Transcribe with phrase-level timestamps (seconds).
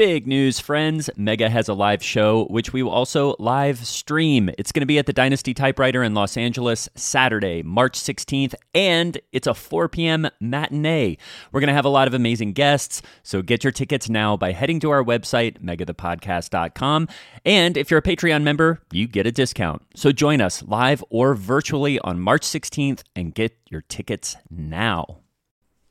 [0.00, 1.10] Big news, friends.
[1.18, 4.48] Mega has a live show, which we will also live stream.
[4.56, 9.20] It's going to be at the Dynasty Typewriter in Los Angeles Saturday, March 16th, and
[9.30, 10.30] it's a 4 p.m.
[10.40, 11.18] matinee.
[11.52, 14.52] We're going to have a lot of amazing guests, so get your tickets now by
[14.52, 17.06] heading to our website, megathepodcast.com.
[17.44, 19.82] And if you're a Patreon member, you get a discount.
[19.94, 25.18] So join us live or virtually on March 16th and get your tickets now.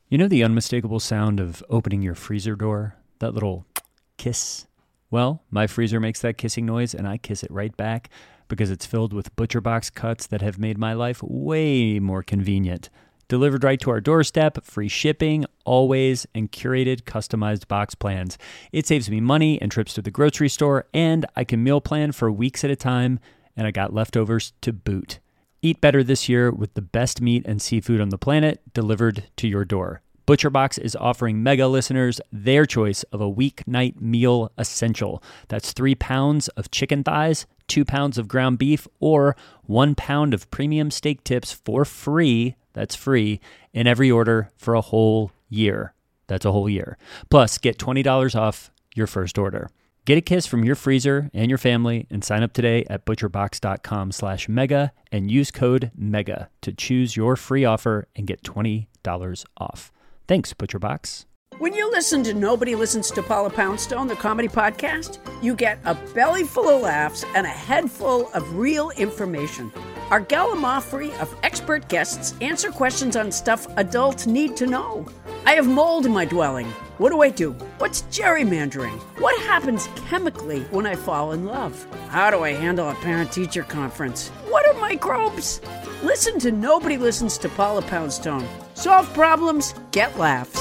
[0.08, 2.96] You know the unmistakable sound of opening your freezer door?
[3.20, 3.68] That little
[4.20, 4.68] kiss.
[5.10, 8.10] Well, my freezer makes that kissing noise and I kiss it right back
[8.48, 12.90] because it's filled with ButcherBox cuts that have made my life way more convenient.
[13.30, 18.38] Delivered right to our doorstep, free shipping, always, and curated customized box plans.
[18.72, 22.12] It saves me money and trips to the grocery store, and I can meal plan
[22.12, 23.20] for weeks at a time,
[23.56, 25.20] and I got leftovers to boot.
[25.62, 29.48] Eat better this year with the best meat and seafood on the planet delivered to
[29.48, 30.02] your door.
[30.30, 35.24] ButcherBox is offering mega listeners their choice of a weeknight meal essential.
[35.48, 40.52] That's three pounds of chicken thighs, two pounds of ground beef, or one pound of
[40.52, 42.56] premium steak tips for free.
[42.74, 43.40] That's free
[43.74, 45.96] in every order for a whole year.
[46.28, 47.00] That's a whole year.
[47.32, 49.72] Plus, get $20 off your first order.
[50.06, 54.12] Get a kiss from your freezer and your family and sign up today at butcherbox.com
[54.12, 58.86] slash mega and use code MEGA to choose your free offer and get $20
[59.58, 59.92] off.
[60.30, 61.26] Thanks, ButcherBox.
[61.58, 65.96] When you listen to Nobody Listens to Paula Poundstone, the comedy podcast, you get a
[66.14, 69.72] belly full of laughs and a head full of real information.
[70.12, 75.08] Our gallimaufry of expert guests answer questions on stuff adults need to know.
[75.48, 76.68] I have mold in my dwelling.
[77.00, 77.54] What do I do?
[77.80, 79.00] What's gerrymandering?
[79.20, 81.88] What happens chemically when I fall in love?
[82.10, 84.30] How do I handle a parent teacher conference?
[84.50, 85.60] What are microbes?
[86.04, 88.48] Listen to Nobody Listens to Paula Poundstone.
[88.80, 90.56] Solve problems, get laughs.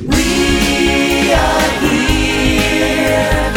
[0.00, 3.52] We are here,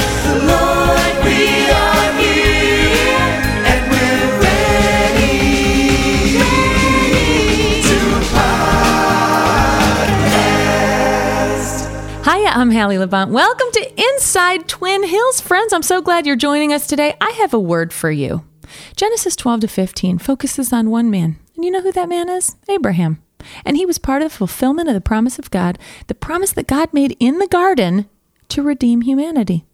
[0.46, 3.18] Lord, we are here,
[3.66, 5.42] and we're ready
[7.82, 7.98] to
[11.48, 12.26] podcast.
[12.26, 13.32] Hiya, I'm Hallie Levant.
[13.32, 15.42] Welcome to Inside Twin Hills.
[15.42, 17.16] Friends, I'm so glad you're joining us today.
[17.20, 18.44] I have a word for you.
[18.96, 21.38] Genesis 12 to 15 focuses on one man.
[21.56, 22.56] And you know who that man is?
[22.70, 23.22] Abraham.
[23.66, 25.78] And he was part of the fulfillment of the promise of God,
[26.08, 28.10] the promise that God made in the garden
[28.50, 29.66] to redeem humanity.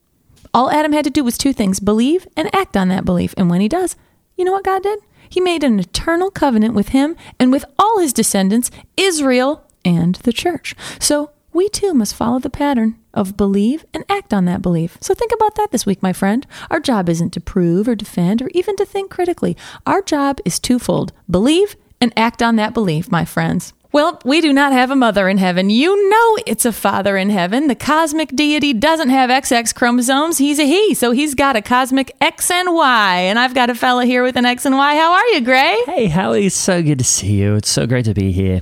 [0.53, 3.33] All Adam had to do was two things believe and act on that belief.
[3.37, 3.95] And when he does,
[4.35, 4.99] you know what God did?
[5.27, 10.33] He made an eternal covenant with him and with all his descendants, Israel and the
[10.33, 10.75] church.
[10.99, 14.97] So we too must follow the pattern of believe and act on that belief.
[15.01, 16.45] So think about that this week, my friend.
[16.71, 19.55] Our job isn't to prove or defend or even to think critically.
[19.85, 23.73] Our job is twofold believe and act on that belief, my friends.
[23.93, 25.69] Well, we do not have a mother in heaven.
[25.69, 27.67] You know it's a father in heaven.
[27.67, 30.39] The cosmic deity doesn't have XX chromosomes.
[30.39, 33.17] He's a he, so he's got a cosmic X and Y.
[33.19, 34.95] And I've got a fella here with an X and Y.
[34.95, 35.79] How are you, Gray?
[35.85, 37.53] Hey, Hallie, it's so good to see you.
[37.53, 38.61] It's so great to be here.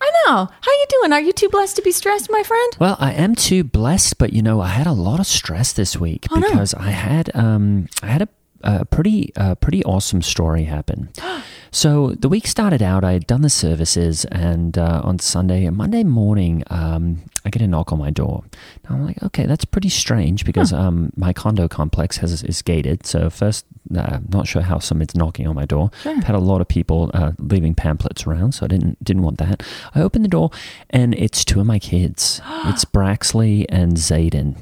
[0.00, 0.48] I know.
[0.60, 1.12] How you doing?
[1.12, 2.72] Are you too blessed to be stressed, my friend?
[2.78, 5.96] Well, I am too blessed, but you know, I had a lot of stress this
[5.96, 6.48] week Oh, no.
[6.48, 8.28] because I had um I had a
[8.62, 11.08] a pretty uh, pretty awesome story happen.
[11.70, 13.04] so the week started out.
[13.04, 17.62] I had done the services, and uh, on Sunday and Monday morning, um, I get
[17.62, 18.44] a knock on my door.
[18.84, 23.06] Now I'm like, okay, that's pretty strange because um, my condo complex has is gated.
[23.06, 23.64] So first,
[23.94, 25.90] uh, I'm not sure how someone's knocking on my door.
[26.04, 29.38] I've had a lot of people uh, leaving pamphlets around, so I didn't didn't want
[29.38, 29.62] that.
[29.94, 30.50] I open the door,
[30.90, 32.40] and it's two of my kids.
[32.66, 34.56] it's Braxley and Zayden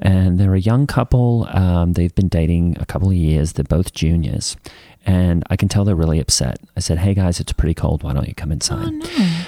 [0.00, 1.48] and they're a young couple.
[1.50, 3.54] Um, they've been dating a couple of years.
[3.54, 4.56] They're both juniors,
[5.08, 6.58] and I can tell they're really upset.
[6.76, 8.02] I said, "Hey guys, it's pretty cold.
[8.02, 8.92] Why don't you come inside?"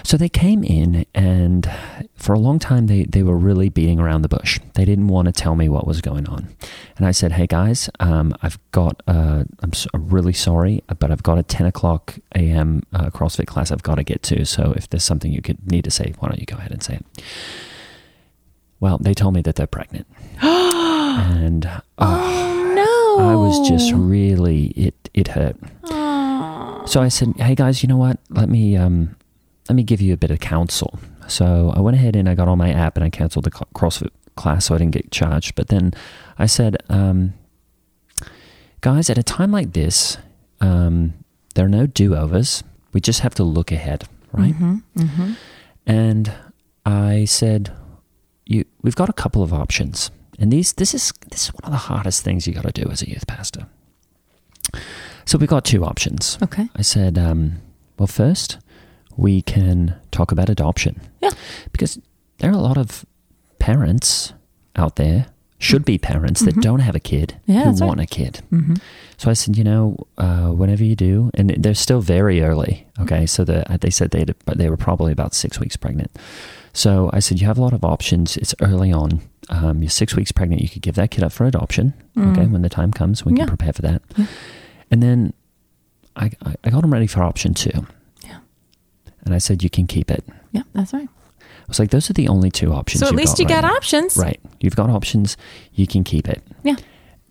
[0.02, 1.70] So they came in, and
[2.14, 4.58] for a long time they they were really beating around the bush.
[4.74, 6.48] They didn't want to tell me what was going on,
[6.96, 11.22] and I said, "Hey guys, um, I've got uh, I'm, I'm really sorry, but I've
[11.22, 12.82] got a 10 o'clock a.m.
[12.94, 14.46] Uh, CrossFit class I've got to get to.
[14.46, 16.82] So if there's something you could need to say, why don't you go ahead and
[16.82, 17.22] say it?"
[18.80, 20.06] Well, they told me that they're pregnant.
[20.40, 21.68] and
[21.98, 22.59] oh,
[23.18, 25.56] I was just really it it hurt.
[26.88, 28.18] So I said, "Hey guys, you know what?
[28.30, 29.16] Let me um
[29.68, 30.98] let me give you a bit of counsel."
[31.28, 34.10] So I went ahead and I got on my app and I canceled the CrossFit
[34.36, 35.54] class so I didn't get charged.
[35.54, 35.92] But then
[36.38, 37.34] I said, um,
[38.80, 40.16] "Guys, at a time like this,
[40.60, 41.14] um,
[41.54, 42.64] there are no do-overs.
[42.92, 44.54] We just have to look ahead, right?"
[45.86, 46.32] And
[46.84, 47.72] I said,
[48.46, 50.10] you, we've got a couple of options,
[50.40, 52.90] and these this is this is one of the hardest things you got to do
[52.90, 53.66] as a youth pastor.
[55.24, 56.38] So we've got two options.
[56.42, 56.68] Okay.
[56.76, 57.60] I said, um,
[57.98, 58.58] well, first
[59.16, 61.00] we can talk about adoption.
[61.20, 61.30] Yeah.
[61.72, 61.98] because
[62.38, 63.04] there are a lot of
[63.58, 64.32] parents
[64.76, 65.26] out there
[65.58, 67.52] should be parents that don't have a kid Mm-hmm.
[67.52, 67.86] Yeah, who that's right.
[67.88, 68.40] want a kid.
[69.18, 72.86] So I said, you know, uh, whenever you do, and they're still very early.
[72.98, 74.24] Okay, so the, they said they
[74.56, 76.10] they were probably about six weeks pregnant.
[76.72, 78.36] So I said, you have a lot of options.
[78.36, 79.20] It's early on.
[79.48, 80.62] Um, you're six weeks pregnant.
[80.62, 81.94] You could give that kid up for adoption.
[82.16, 83.38] Okay, when the time comes, we Mm.
[83.38, 83.44] Yeah.
[83.46, 84.02] can prepare for that.
[84.90, 85.32] And then
[86.16, 87.86] I, I I got them ready for option two.
[88.24, 88.38] Yeah.
[89.24, 90.24] And I said, you can keep it.
[90.52, 91.08] Yeah, that's right.
[91.40, 93.00] I was like, those are the only two options.
[93.00, 93.74] So at least you right got now.
[93.74, 94.16] options.
[94.16, 94.40] Right.
[94.60, 95.36] You've got options.
[95.72, 96.42] You can keep it.
[96.64, 96.76] Yeah.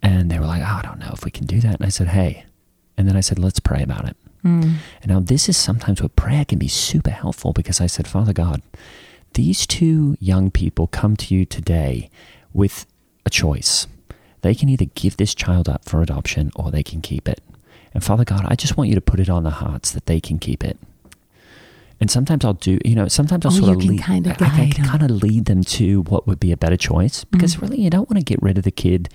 [0.02, 1.76] And they were like, oh, I don't know if we can do that.
[1.76, 2.44] And I said, hey.
[2.96, 4.16] And then I said, let's pray about it.
[4.44, 4.76] Mm.
[5.02, 8.32] And now this is sometimes where prayer can be super helpful because I said, Father
[8.32, 8.62] God,
[9.34, 12.10] these two young people come to you today
[12.52, 12.86] with
[13.24, 13.86] a choice.
[14.42, 17.40] They can either give this child up for adoption or they can keep it.
[17.92, 20.20] And Father God, I just want you to put it on the hearts that they
[20.20, 20.78] can keep it.
[22.00, 24.70] And sometimes I'll do, you know, sometimes I'll Oh, sort of lead, kinda I- I
[24.70, 27.62] can kind of lead them to what would be a better choice because Mm.
[27.62, 29.10] really you don't want to get rid of the kid.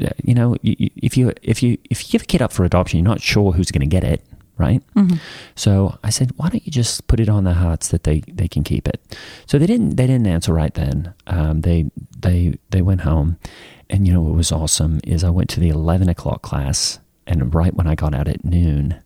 [0.00, 2.98] Uh, You know, if you if you if you give a kid up for adoption,
[2.98, 4.24] you're not sure who's going to get it,
[4.56, 4.82] right?
[4.94, 5.16] Mm-hmm.
[5.54, 8.48] So I said, why don't you just put it on their hearts that they, they
[8.48, 9.00] can keep it?
[9.46, 11.14] So they didn't they didn't answer right then.
[11.26, 13.38] Um, they they they went home,
[13.90, 17.54] and you know what was awesome is I went to the eleven o'clock class, and
[17.54, 19.00] right when I got out at noon,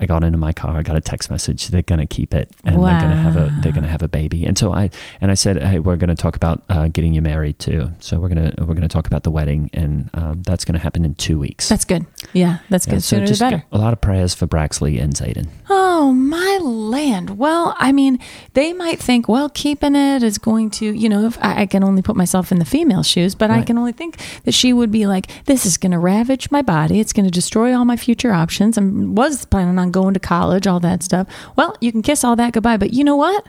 [0.00, 0.76] I got into my car.
[0.76, 1.68] I got a text message.
[1.68, 4.02] They're going to keep it, and they're going to have a they're going to have
[4.02, 4.44] a baby.
[4.44, 4.90] And so I
[5.20, 7.90] and I said, hey, we're going to talk about uh, getting you married too.
[8.00, 11.04] So we're gonna we're gonna talk about the wedding, and um, that's going to happen
[11.04, 11.68] in two weeks.
[11.68, 12.06] That's good.
[12.32, 13.02] Yeah, that's Yeah, good.
[13.02, 13.64] so Sooner the better.
[13.72, 15.48] A lot of prayers for Braxley and Zayden.
[15.68, 17.38] Oh, my land.
[17.38, 18.18] Well, I mean,
[18.54, 21.82] they might think, well, keeping it is going to, you know, if I, I can
[21.82, 24.90] only put myself in the female shoes, but I can only think that she would
[24.92, 27.00] be like, this is going to ravage my body.
[27.00, 28.78] It's going to destroy all my future options.
[28.78, 31.28] I was planning on going to college, all that stuff.
[31.56, 33.46] Well, you can kiss all that goodbye, but you know what?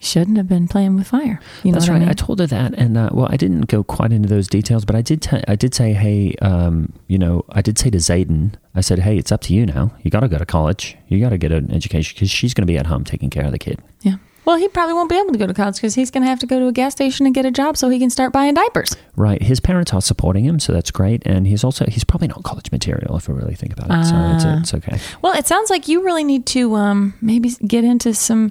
[0.00, 1.38] Shouldn't have been playing with fire.
[1.62, 2.02] You know That's right.
[2.02, 4.84] I I, told her that, and uh, well, I didn't go quite into those details,
[4.84, 5.22] but I did.
[5.22, 8.98] T- I did say, hey, um, you know, I did say to Zayden, I said,
[8.98, 9.92] hey, it's up to you now.
[10.02, 10.96] You got to go to college.
[11.06, 13.44] You got to get an education because she's going to be at home taking care
[13.44, 13.80] of the kid.
[14.00, 14.16] yeah.
[14.44, 16.40] Well, he probably won't be able to go to college because he's going to have
[16.40, 18.54] to go to a gas station and get a job so he can start buying
[18.54, 18.96] diapers.
[19.14, 19.40] Right.
[19.40, 21.22] His parents are supporting him, so that's great.
[21.24, 24.04] And he's also he's probably not college material if we really think about it.
[24.04, 24.34] So Ah.
[24.34, 24.98] it's, it's okay.
[25.22, 28.50] Well, it sounds like you really need to um, maybe get into some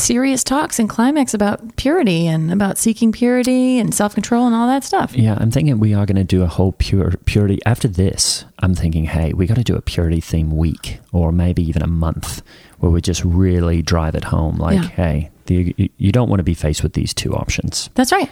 [0.00, 4.66] serious talks and climax about purity and about seeking purity and self control and all
[4.66, 5.14] that stuff.
[5.16, 8.44] Yeah, I'm thinking we are going to do a whole pure purity after this.
[8.60, 11.86] I'm thinking, hey, we got to do a purity theme week or maybe even a
[11.86, 12.42] month
[12.78, 14.56] where we just really drive it home.
[14.58, 14.88] Like, Yeah.
[14.88, 17.90] hey, the, you, you don't want to be faced with these two options.
[17.94, 18.30] That's right.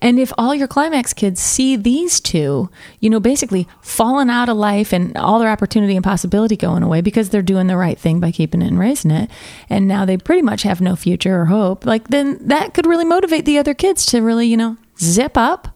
[0.00, 4.56] And if all your climax kids see these two, you know, basically falling out of
[4.56, 8.20] life and all their opportunity and possibility going away because they're doing the right thing
[8.20, 9.30] by keeping it and raising it,
[9.68, 13.04] and now they pretty much have no future or hope, like then that could really
[13.04, 15.68] motivate the other kids to really, you know, zip up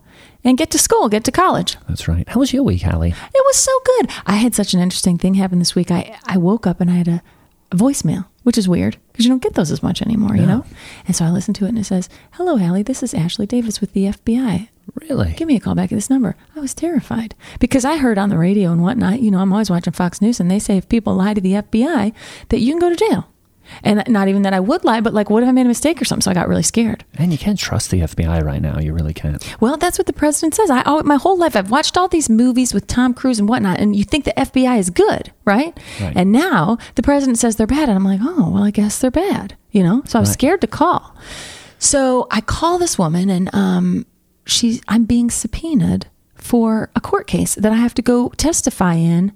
[0.43, 1.77] and get to school, get to college.
[1.89, 2.29] That's right.
[2.29, 3.11] How was your week, Hallie?
[3.11, 4.11] It was so good.
[4.27, 5.91] I had such an interesting thing happen this week.
[5.91, 7.23] I, I woke up and I had a,
[7.71, 10.65] a voicemail, which is weird because you don't get those as much anymore, you know?
[11.07, 12.83] And so I listened to it and it says, Hello, Hallie.
[12.83, 14.69] This is Ashley Davis with the FBI.
[14.95, 15.35] Really?
[15.35, 16.37] Give me a call back at this number.
[16.57, 19.69] I was terrified because I heard on the radio and whatnot, you know, I'm always
[19.69, 22.15] watching Fox News and they say if people lie to the FBI,
[22.49, 23.29] that you can go to jail.
[23.83, 26.01] And not even that I would lie, but like, what if I made a mistake
[26.01, 26.23] or something?
[26.23, 27.05] So I got really scared.
[27.19, 28.79] And you can't trust the FBI right now.
[28.79, 29.43] You really can't.
[29.61, 30.71] Well, that's what the president says.
[30.71, 33.95] I my whole life I've watched all these movies with Tom Cruise and whatnot, and
[33.97, 35.79] you think the FBI is good, right?
[36.01, 36.13] Right.
[36.17, 39.11] And now the president says they're bad, and I'm like, oh, well, I guess they're
[39.11, 40.03] bad, you know.
[40.07, 40.35] So I was Right.
[40.35, 41.15] scared to call.
[41.79, 44.07] So I call this woman, and um,
[44.47, 49.33] she's I'm being subpoenaed for a court case that I have to go testify in.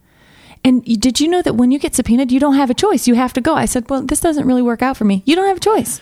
[0.64, 3.06] And did you know that when you get subpoenaed, you don't have a choice?
[3.06, 3.54] You have to go.
[3.54, 5.22] I said, well, this doesn't really work out for me.
[5.26, 6.00] You don't have a choice.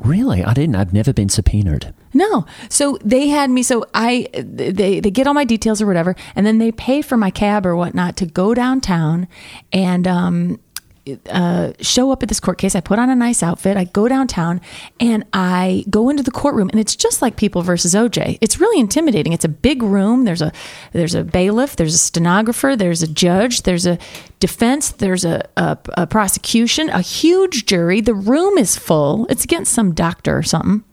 [0.00, 0.44] Really?
[0.44, 0.74] I didn't.
[0.74, 1.94] I've never been subpoenaed.
[2.12, 2.44] No.
[2.68, 3.62] So they had me.
[3.62, 7.16] So I, they, they get all my details or whatever, and then they pay for
[7.16, 9.28] my cab or whatnot to go downtown
[9.72, 10.60] and um,
[11.28, 12.74] uh, show up at this court case.
[12.74, 13.76] I put on a nice outfit.
[13.76, 14.60] I go downtown
[14.98, 18.38] and I go into the courtroom, and it's just like People versus OJ.
[18.40, 19.32] It's really intimidating.
[19.32, 20.24] It's a big room.
[20.24, 20.52] There's a
[20.92, 21.76] there's a bailiff.
[21.76, 22.76] There's a stenographer.
[22.76, 23.62] There's a judge.
[23.62, 23.98] There's a
[24.40, 24.90] defense.
[24.92, 26.88] There's a, a, a prosecution.
[26.90, 28.00] A huge jury.
[28.00, 29.26] The room is full.
[29.28, 30.84] It's against some doctor or something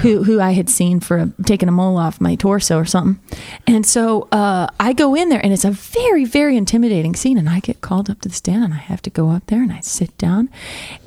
[0.00, 3.22] who who I had seen for a, taking a mole off my torso or something.
[3.66, 7.38] And so uh, I go in there, and it's a very very intimidating scene.
[7.38, 9.62] And I get called up to the stand, and I have to go up there,
[9.64, 10.48] and I sit down,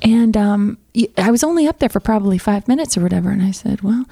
[0.01, 0.77] and um,
[1.17, 3.29] I was only up there for probably five minutes or whatever.
[3.29, 4.05] And I said, well.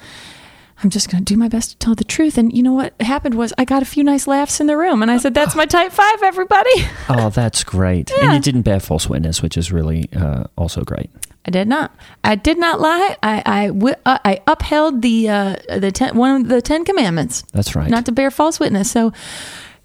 [0.84, 2.36] I'm just going to do my best to tell the truth.
[2.36, 5.00] And you know what happened was I got a few nice laughs in the room,
[5.00, 6.70] and I said, "That's my type five, everybody."
[7.08, 8.10] Oh, that's great.
[8.20, 11.08] And you didn't bear false witness, which is really uh, also great.
[11.46, 11.94] I did not.
[12.24, 13.16] I did not lie.
[13.22, 13.68] I I,
[14.04, 17.44] uh, I upheld the uh, the ten, one of the Ten Commandments.
[17.52, 17.88] That's right.
[17.88, 18.90] Not to bear false witness.
[18.90, 19.12] So,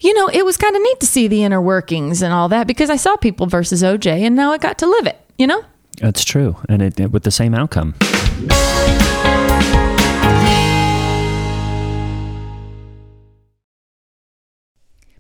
[0.02, 2.68] you know, it was kind of neat to see the inner workings and all that
[2.68, 5.18] because I saw people versus OJ, and now I got to live it.
[5.38, 5.64] You know.
[6.00, 6.56] That's true.
[6.68, 7.94] And it, it- with the same outcome.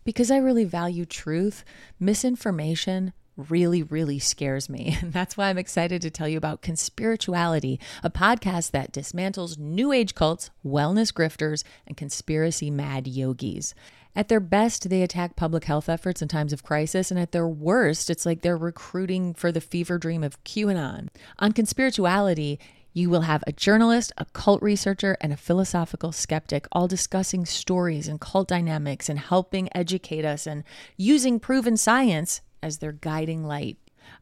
[0.04, 1.64] Because I really value truth,
[2.00, 4.98] misinformation really, really scares me.
[5.02, 9.92] And that's why I'm excited to tell you about Conspirituality, a podcast that dismantles new
[9.92, 13.74] age cults, wellness grifters, and conspiracy mad yogis.
[14.16, 17.48] At their best, they attack public health efforts in times of crisis, and at their
[17.48, 21.08] worst, it's like they're recruiting for the fever dream of QAnon.
[21.40, 22.58] On Conspirituality,
[22.94, 28.10] you will have a journalist, a cult researcher, and a philosophical skeptic all discussing stories
[28.10, 30.66] and cult dynamics and helping educate us and
[30.98, 33.78] using proven science as their guiding light.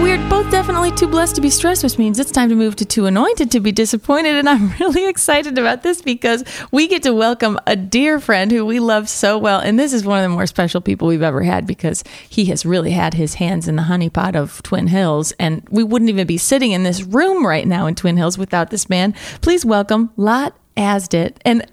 [0.00, 2.84] We're both definitely too blessed to be stressed, which means it's time to move to
[2.84, 4.34] too anointed to be disappointed.
[4.34, 8.66] And I'm really excited about this because we get to welcome a dear friend who
[8.66, 9.60] we love so well.
[9.60, 12.66] And this is one of the more special people we've ever had because he has
[12.66, 15.32] really had his hands in the honeypot of Twin Hills.
[15.38, 18.70] And we wouldn't even be sitting in this room right now in Twin Hills without
[18.70, 19.14] this man.
[19.40, 21.36] Please welcome Lot Asdit.
[21.44, 21.66] And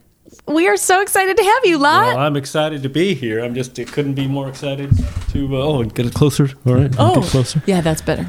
[0.54, 2.08] we are so excited to have you, Lot.
[2.08, 3.44] Well, I'm excited to be here.
[3.44, 4.90] I'm just it couldn't be more excited
[5.32, 6.50] to, uh, oh, get it closer.
[6.66, 6.94] All right.
[6.98, 7.62] oh, Get closer.
[7.66, 8.28] yeah, that's better.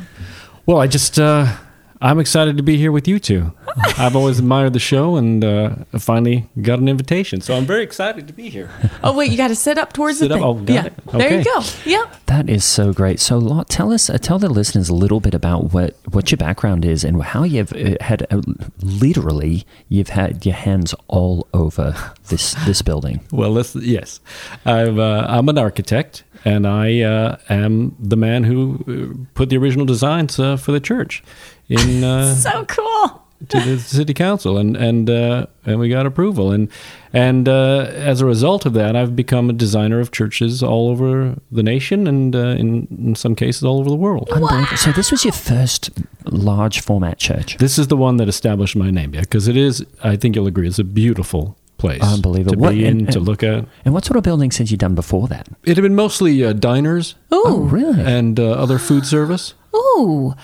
[0.66, 1.56] Well, I just, uh,
[2.02, 3.52] I'm excited to be here with you two.
[3.96, 7.40] I've always admired the show and uh, finally got an invitation.
[7.40, 8.70] So I'm very excited to be here.
[9.04, 10.40] Oh wait, you got to sit up towards Sit the up?
[10.40, 10.44] thing.
[10.48, 11.06] Oh, got yeah, it.
[11.12, 11.62] there you go.
[11.84, 12.26] Yep.
[12.26, 13.20] That is so great.
[13.20, 16.84] So, tell us, uh, tell the listeners a little bit about what, what your background
[16.84, 18.42] is and how you've uh, had, uh,
[18.80, 21.94] literally, you've had your hands all over
[22.28, 23.20] this this building.
[23.30, 24.20] Well, let's, yes.
[24.64, 28.58] I've, uh, I'm an architect and I uh, am the man who
[28.88, 31.22] uh, put the original designs uh, for the church
[31.68, 33.22] in uh, So cool.
[33.48, 36.68] to the city council, and and uh, and we got approval, and
[37.12, 41.36] and uh, as a result of that, I've become a designer of churches all over
[41.50, 44.28] the nation, and uh, in, in some cases all over the world.
[44.30, 44.76] Unbelievable.
[44.76, 45.90] So, this was your first
[46.26, 47.56] large format church.
[47.58, 49.84] This is the one that established my name, yeah, because it is.
[50.04, 52.54] I think you'll agree, it's a beautiful place, Unbelievable.
[52.54, 53.66] to What- be in, and- to and- look at.
[53.84, 55.44] And what sort of buildings had you done before that?
[55.64, 57.42] It had been mostly uh, diners Ooh.
[57.44, 58.00] Oh, really?
[58.16, 59.54] and uh, other food service.
[59.74, 60.34] Oh,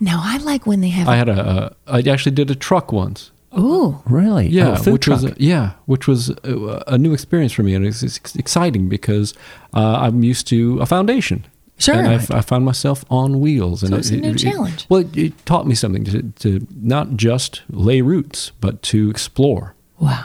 [0.00, 1.08] Now I like when they have.
[1.08, 1.38] I had a,
[1.86, 1.96] a.
[1.96, 3.30] I actually did a truck once.
[3.52, 4.46] oh, Really?
[4.48, 5.22] Yeah, Oh, food which truck.
[5.22, 9.34] was yeah, which was a, a new experience for me, and it's, it's exciting because
[9.74, 11.38] uh, I'm used to a foundation.
[11.78, 11.94] Sure.
[11.96, 14.86] and I, f- I found myself on wheels, and So it's a new challenge.
[14.88, 19.74] well, it, it taught me something to, to not just lay roots, but to explore.
[19.98, 20.24] Wow.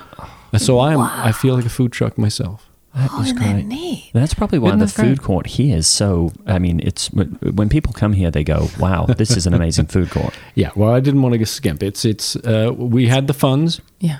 [0.53, 1.01] And so I am.
[1.01, 2.69] I feel like a food truck myself.
[2.95, 3.65] That Oh, is isn't that great.
[3.65, 4.09] neat?
[4.13, 5.07] That's probably why Isn't the that great?
[5.09, 6.31] food court here is so.
[6.47, 10.09] I mean, it's when people come here, they go, "Wow, this is an amazing food
[10.09, 10.71] court." Yeah.
[10.75, 11.83] Well, I didn't want to skimp.
[11.83, 12.35] It's it's.
[12.37, 13.81] Uh, we had the funds.
[13.99, 14.17] Yeah.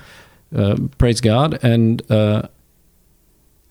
[0.56, 1.58] uh, praise God.
[1.64, 2.42] And uh,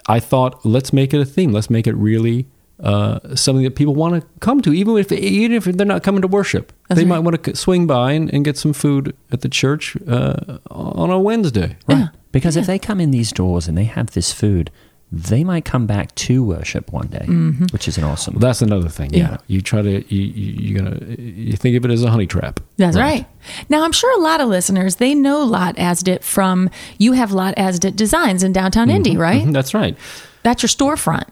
[0.07, 1.51] I thought, let's make it a theme.
[1.51, 2.45] Let's make it really
[2.79, 6.21] uh, something that people want to come to, even if even if they're not coming
[6.21, 6.73] to worship.
[6.89, 10.57] they might want to swing by and, and get some food at the church uh,
[10.69, 11.77] on a Wednesday.
[11.87, 12.09] Right.
[12.37, 14.69] Because if they come in these doors and they have this food,
[15.11, 17.25] they might come back to worship one day,
[17.71, 18.33] which is an awesome.
[18.35, 19.13] Well, that's another thing.
[19.13, 19.37] Yeah, Yeah.
[19.47, 22.59] you try to you, you you're gonna you think of it as a honey trap.
[22.75, 23.25] That's right.
[23.69, 27.55] Now, I'm sure a lot of listeners, they know Lot Asdit from, you have Lot
[27.55, 29.45] Asdit Designs in downtown Indy, right?
[29.45, 29.95] Mhm, That's right.
[30.43, 31.23] That's your storefront.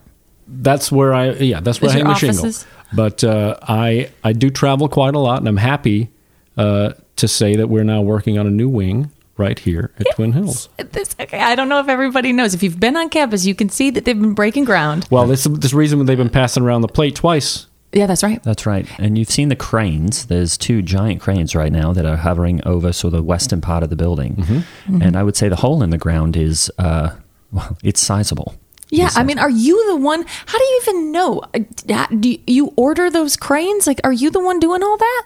[0.48, 2.52] That's where I yeah that's where Is I hang your my shingle.
[2.94, 6.08] But uh, I I do travel quite a lot, and I'm happy
[6.56, 10.32] uh, to say that we're now working on a new wing right here at Twin
[10.32, 10.68] Hills.
[10.78, 12.54] This, okay, I don't know if everybody knows.
[12.54, 15.06] If you've been on campus, you can see that they've been breaking ground.
[15.10, 17.66] Well, this this reason they've been passing around the plate twice.
[17.92, 18.42] Yeah, that's right.
[18.42, 18.86] That's right.
[18.98, 20.26] And you've seen the cranes.
[20.26, 23.82] There's two giant cranes right now that are hovering over sort of the western part
[23.82, 24.36] of the building.
[24.36, 25.02] Mm-hmm.
[25.02, 27.10] And I would say the hole in the ground is, uh,
[27.52, 28.54] well, it's sizable.
[28.90, 30.24] Yeah, I mean, are you the one?
[30.46, 31.42] How do you even know?
[31.54, 33.86] Uh, Do you- you order those cranes?
[33.86, 35.24] Like, are you the one doing all that?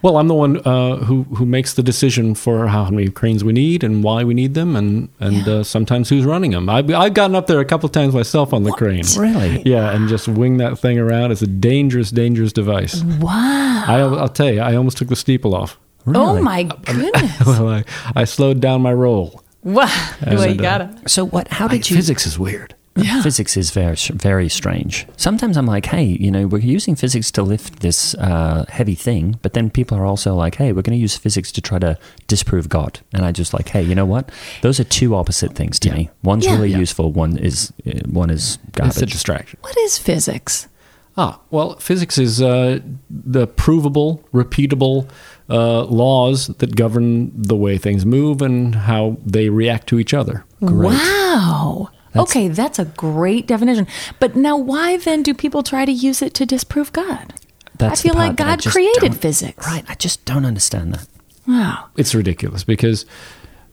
[0.00, 3.52] Well, I'm the one uh, who who makes the decision for how many cranes we
[3.52, 5.54] need and why we need them, and and Yeah.
[5.54, 6.68] uh, sometimes who's running them.
[6.68, 9.02] I've I've gotten up there a couple of times myself on the crane.
[9.18, 9.62] Really?
[9.64, 11.32] Yeah, and just wing that thing around.
[11.32, 13.02] It's a dangerous, dangerous device.
[13.02, 13.84] Wow.
[13.88, 15.78] I, I'll tell you, I almost took the steeple off.
[16.06, 17.40] Oh my goodness.
[17.46, 19.42] well, I, I slowed down my roll.
[19.64, 19.86] wow.
[20.24, 21.08] Well, you And, uh, gotta.
[21.08, 21.48] So what?
[21.48, 21.96] How did you?
[21.96, 22.74] Physics is weird.
[22.98, 23.22] Yeah.
[23.22, 25.06] Physics is very, very strange.
[25.16, 29.38] Sometimes I'm like, hey, you know, we're using physics to lift this uh, heavy thing,
[29.42, 31.98] but then people are also like, hey, we're going to use physics to try to
[32.26, 33.00] disprove God.
[33.12, 34.30] And I just like, hey, you know what?
[34.62, 36.10] Those are two opposite things to me.
[36.22, 36.52] One's Yeah.
[36.56, 36.78] really Yeah.
[36.78, 37.12] useful.
[37.12, 39.58] One is uh, one is It's a distraction.
[39.62, 40.68] What is physics?
[41.16, 42.78] Ah, well, physics is uh,
[43.10, 45.08] the provable, repeatable
[45.50, 50.44] uh, laws that govern the way things move and how they react to each other.
[50.60, 51.88] Wow.
[52.16, 53.86] Okay, that's a great definition.
[54.18, 57.34] But now, why then do people try to use it to disprove God?
[57.76, 59.66] That's I feel like God created physics.
[59.66, 59.84] Right.
[59.88, 61.06] I just don't understand that.
[61.46, 61.86] Wow.
[61.96, 63.06] It's ridiculous because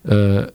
[0.08, 0.48] uh,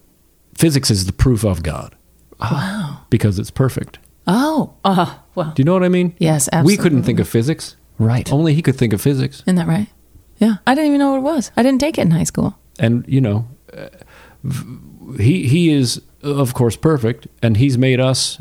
[0.55, 1.95] physics is the proof of God.
[2.41, 3.01] Wow.
[3.11, 3.99] Because it's perfect.
[4.27, 6.15] Oh, uh, well, Do you know what I mean?
[6.19, 7.77] Yes, We couldn't think of physics.
[7.99, 8.31] Right.
[8.33, 9.41] Only he could think of physics.
[9.41, 9.89] isn't that right?
[10.39, 10.55] Yeah.
[10.67, 11.51] I didn't even know what it was.
[11.57, 12.57] I didn't take it in high school.
[12.79, 13.89] and you know uh,
[14.45, 18.41] v- he he is of course perfect and he's made us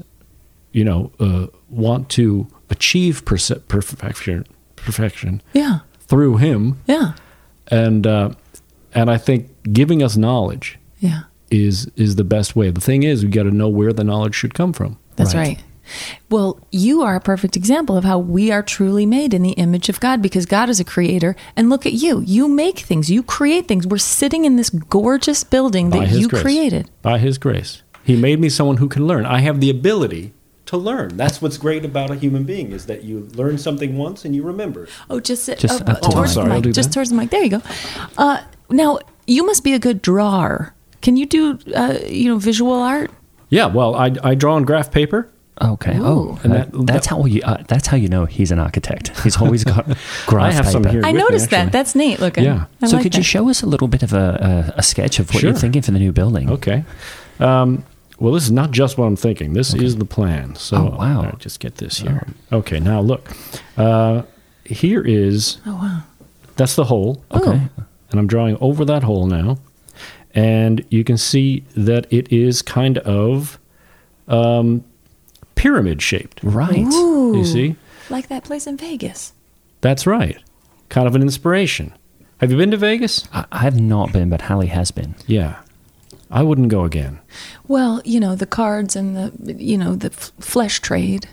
[0.72, 5.80] you know uh, want to achieve perse- perfection perfection Yeah.
[6.02, 7.14] through him Yeah.
[7.68, 8.32] and uh,
[8.94, 11.22] and I think giving us knowledge Yeah.
[11.52, 14.36] is is the best way the thing is we got to know where the knowledge
[14.36, 15.60] should come from That's right.
[16.30, 19.90] Well, you are a perfect example of how we are truly made in the image
[19.90, 21.36] of God because God is a creator.
[21.56, 22.22] And look at you.
[22.22, 23.86] You make things, you create things.
[23.88, 26.90] We're sitting in this gorgeous building by that you grace created.
[27.02, 30.34] by his grace he made me someone who can learn I have the ability
[30.68, 34.26] to learn that's what's great about a human being is that you learn something once
[34.26, 36.66] and you remember Oh, just Just up towards the the mic.
[36.66, 36.74] Mic.
[36.74, 36.94] Just that.
[36.94, 37.30] towards the mic.
[37.30, 37.62] There you go.
[38.18, 40.74] Uh, now, you must be a good drawer.
[41.02, 43.12] Can you do, uh, you know, visual art?
[43.52, 45.28] yeah well I, I draw on graph paper
[45.62, 45.98] Okay.
[46.00, 47.42] Oh, And that, that- that's how you.
[47.44, 49.10] Uh, that's how you know he's an architect.
[49.24, 49.86] He's always got
[50.26, 51.02] graph I have some here.
[51.04, 51.72] I with me, noticed that.
[51.72, 52.44] That's neat looking.
[52.46, 52.66] Yeah.
[52.82, 55.20] I so like could you show us a little bit of a, a, a sketch
[55.20, 56.50] of what you're thinking for the new building?
[56.50, 56.84] Okay.
[57.40, 57.84] Um,
[58.20, 59.54] well, this is not just what I'm thinking.
[59.54, 60.56] This is the plan.
[60.56, 61.24] So Oh, wow.
[61.24, 62.28] I'll just get this here.
[62.52, 63.30] Okay, now look.
[63.78, 64.24] Uh,
[64.66, 66.04] here is Oh, wow.
[66.58, 67.24] that's the hole.
[67.32, 67.62] Okay.
[68.12, 69.58] And I'm drawing over that hole now.
[70.36, 73.58] And you can see that it is kind of
[74.28, 74.84] um,
[75.60, 76.40] pyramid shaped.
[76.42, 76.86] Right.
[76.94, 77.38] Ooh.
[77.38, 77.76] You see?
[78.10, 79.34] Like that place in Vegas.
[79.82, 80.38] That's right.
[80.88, 81.94] Kind of an inspiration.
[82.40, 83.28] Have you been to Vegas?
[83.34, 85.16] I, I have not been, but Hallie has been.
[85.28, 85.60] Yeah.
[86.32, 87.20] I wouldn't go again.
[87.68, 91.28] Well, you know, the cards and the, you know, the f- flesh trade.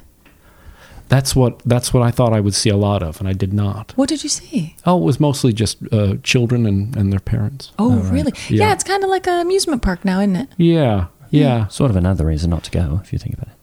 [1.09, 3.53] That's what that's what I thought I would see a lot of, and I did
[3.53, 3.93] not.
[3.95, 4.75] What did you see?
[4.85, 7.71] Oh, it was mostly just uh, children and, and their parents.
[7.79, 8.33] Oh, really?
[8.49, 8.67] Yeah.
[8.67, 8.73] Yeah.
[8.73, 10.49] it's kind of like an amusement park now, isn't it?
[10.57, 11.69] Yeah, yeah.
[11.69, 13.55] Sort of another reason not to go, if you think about it.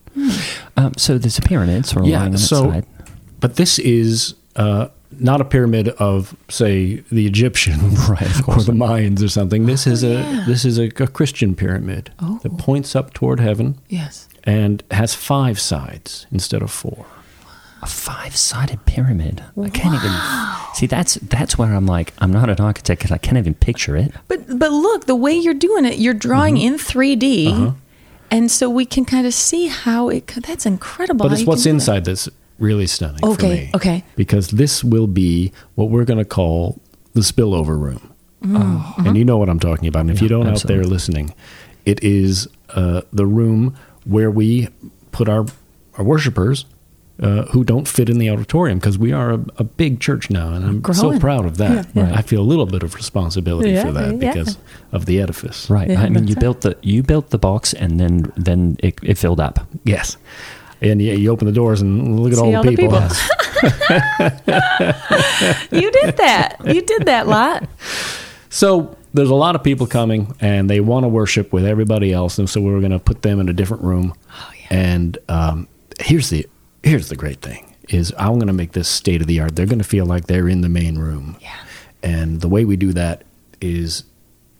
[0.77, 2.85] Um, so there's a pyramid sort of Yeah, lying on its so- side.
[3.39, 4.87] But this is uh,
[5.19, 9.65] not a pyramid of, say, the Egyptians Right, or the Mayans or something.
[9.65, 10.43] This is a yeah.
[10.47, 12.39] this is a, a Christian pyramid Oh.
[12.43, 14.29] that points up toward heaven Yes.
[14.45, 17.05] and has five sides instead of four.
[17.81, 19.43] A five-sided pyramid.
[19.61, 20.13] I can't even
[20.73, 20.85] see.
[20.87, 24.13] That's that's where I'm like, I'm not an architect because I can't even picture it.
[24.29, 26.75] But but look, the way you're doing it, you're drawing Mm-hmm.
[26.75, 27.71] in 3D, Uh-huh.
[28.33, 30.27] And so we can kind of see how it.
[30.27, 31.27] could- That's incredible.
[31.27, 32.27] But it's what's can do inside that's
[32.59, 33.19] really stunning.
[33.19, 33.71] for Okay, me.
[33.75, 34.03] okay.
[34.15, 36.79] Because this will be what we're going to call
[37.13, 38.13] the spillover room.
[38.43, 39.07] Mm-hmm.
[39.07, 40.01] And you know what I'm talking about.
[40.01, 40.83] And if you don't out absolutely.
[40.83, 41.33] there listening,
[41.85, 44.67] it is uh, the room where we
[45.11, 45.45] put our
[45.97, 46.65] our worshipers
[47.23, 50.53] uh, who don't fit in the auditorium because we are a, a big church now,
[50.53, 51.87] and I'm so proud of that.
[51.93, 52.15] Yeah, yeah.
[52.15, 54.33] I feel a little bit of responsibility Yeah, for that yeah.
[54.33, 54.57] because
[54.91, 55.69] of the edifice.
[55.69, 55.89] Right.
[55.89, 56.41] Yeah, I mean, you right.
[56.41, 59.65] built the you built the box, and then then it, it filled up.
[59.85, 60.17] Yes.
[60.81, 62.99] And you, you open the doors and look at all all the the people.
[62.99, 63.15] people.
[65.71, 66.57] You did that.
[66.65, 67.67] You did that lot.
[68.49, 72.37] So there's a lot of people coming and they want to worship with everybody else,
[72.37, 74.13] and so we were going to put them in a different room.
[74.29, 75.67] Oh, And um,
[75.99, 76.45] here's the
[76.83, 79.55] here's the great thing is I'm going to make this state of the art.
[79.55, 81.37] They're going to feel like they're in the main room.
[81.41, 81.55] Yeah.
[82.01, 83.23] And the way we do that
[83.61, 84.03] is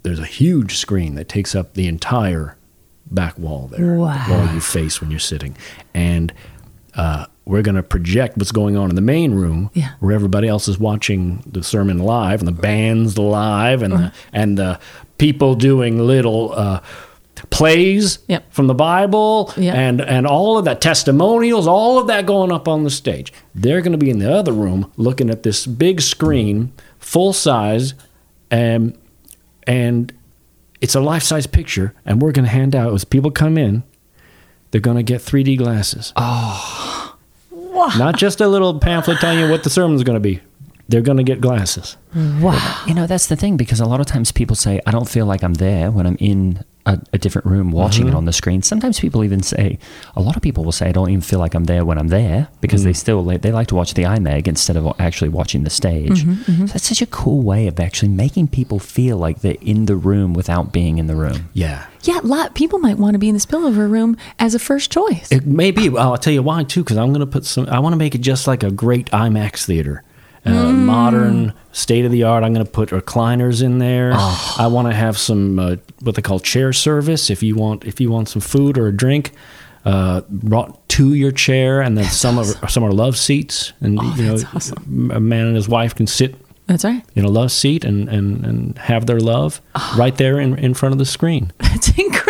[0.04, 2.58] there's a huge screen that takes up the entire
[3.10, 4.26] back wall there, Wow.
[4.30, 5.56] wall you face when you're sitting,
[5.94, 6.34] and
[6.96, 9.92] uh, we're going to project what's going on in the main room, Yeah.
[10.00, 14.04] where everybody else is watching the sermon live, and the band's live, and Uh-huh.
[14.04, 14.80] the, and the
[15.18, 16.54] people doing little.
[16.54, 16.80] Uh,
[17.50, 18.52] plays Yep.
[18.54, 19.76] from the Bible Yep.
[19.76, 23.32] and and all of that testimonials, all of that going up on the stage.
[23.56, 27.94] They're going to be in the other room looking at this big screen, full size,
[28.52, 28.98] and
[29.68, 30.14] and
[30.82, 31.94] it's a life size picture.
[32.06, 33.84] And we're going to hand out as people come in,
[34.72, 36.12] they're going to get 3D glasses.
[36.16, 37.16] Oh,
[37.52, 37.90] Wow.
[37.98, 40.42] not just a little pamphlet telling you what the sermon's going to be.
[40.90, 41.96] They're going to get glasses.
[42.14, 42.84] Wow.
[42.86, 45.26] You know, that's the thing because a lot of times people say, I don't feel
[45.26, 48.18] like I'm there when I'm in a, a different room watching it mm-hmm.
[48.18, 48.62] on the screen.
[48.62, 49.80] Sometimes people even say,
[50.16, 52.10] a lot of people will say, I don't even feel like I'm there when I'm
[52.10, 52.96] there because they mm.
[52.96, 56.24] still they like to watch the iMag instead of actually watching the stage.
[56.24, 56.66] Mm-hmm, mm-hmm.
[56.68, 59.96] So that's such a cool way of actually making people feel like they're in the
[59.96, 61.50] room without being in the room.
[61.54, 61.88] Yeah.
[62.04, 64.92] Yeah, a lot people might want to be in the spillover room as a first
[64.92, 65.32] choice.
[65.32, 65.88] It may be.
[65.88, 66.84] Well, I'll tell you why too.
[66.84, 67.68] Because I'm going to put some.
[67.70, 70.04] I want to make it just like a great IMAX theater,
[70.46, 72.44] uh, modern, state of the art.
[72.44, 74.12] I'm going to put recliners in there.
[74.14, 77.30] I want to have some uh, what they call chair service.
[77.30, 79.32] If you want, if you want some food or a drink.
[79.86, 84.24] Uh, brought to your chair, and then some are some are love seats, and you
[84.24, 85.12] know, awesome.
[85.12, 86.36] a man and his wife can sit
[86.68, 87.04] That's right.
[87.16, 89.60] in a love seat and and, and have their love
[89.98, 91.52] right there in, in front of the screen.
[91.60, 92.23] That's incredible.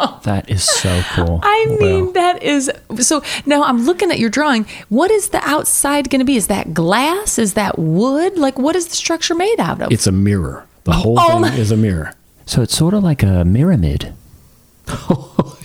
[0.24, 1.40] That is so cool.
[1.42, 2.12] I mean, Wow.
[2.12, 3.22] that is so.
[3.46, 4.66] Now I'm looking at your drawing.
[4.88, 6.36] What is the outside going to be?
[6.36, 7.38] Is that glass?
[7.38, 8.36] Is that wood?
[8.38, 9.90] Like, what is the structure made out of?
[9.92, 10.66] It's a mirror.
[10.84, 12.14] The whole Oh thing my- is a mirror.
[12.46, 14.12] So it's sort of like a pyramid.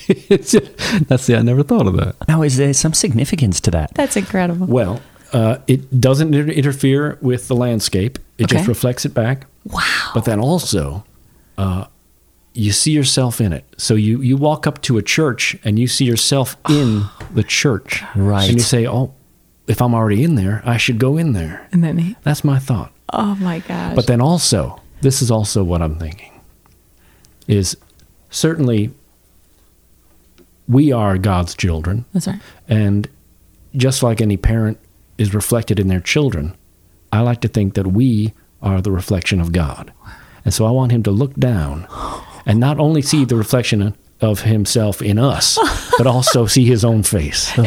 [0.07, 0.51] It's
[1.07, 2.15] that's the I never thought of that.
[2.27, 3.93] Now, is there some significance to that?
[3.95, 4.67] That's incredible.
[4.67, 5.01] Well,
[5.33, 8.19] uh, it doesn't inter- interfere with the landscape.
[8.37, 9.47] It just reflects it back.
[9.65, 10.11] Wow.
[10.13, 11.03] But then also,
[11.57, 11.85] uh,
[12.55, 13.65] you see yourself in it.
[13.77, 18.01] So you, you walk up to a church and you see yourself in the church.
[18.15, 18.47] Right.
[18.47, 19.13] And you say, oh,
[19.67, 21.67] if I'm already in there, I should go in there.
[21.71, 22.91] And then he, That's my thought.
[23.11, 23.95] oh my gosh.
[23.95, 26.31] But then also, this is also what I'm thinking
[27.47, 27.77] is
[28.29, 28.91] certainly
[30.67, 32.05] we are God's children.
[32.13, 32.39] That's right.
[32.67, 33.07] And
[33.75, 34.79] just like any parent
[35.17, 36.55] is reflected in their children,
[37.11, 39.91] I like to think that we are the reflection of God.
[40.45, 41.85] And so I want him to look down
[42.45, 45.57] and not only see the reflection of himself in us,
[45.97, 47.51] but also see his own face.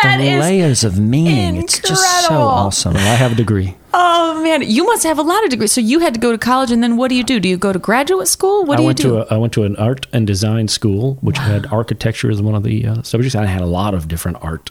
[0.00, 1.56] The, That the is layers of meaning.
[1.56, 2.48] It's just so incredible.
[2.48, 2.96] awesome.
[2.96, 3.76] I have a degree.
[3.92, 5.72] Oh man, you must have a lot of degrees.
[5.72, 7.38] So you had to go to college, and then what do you do?
[7.38, 8.64] Do you go to graduate school?
[8.64, 9.02] What I do you do?
[9.02, 12.54] to a, I went to an art and design school, which had architecture as one
[12.54, 13.34] of the uh, subjects.
[13.34, 14.70] I had a lot of different art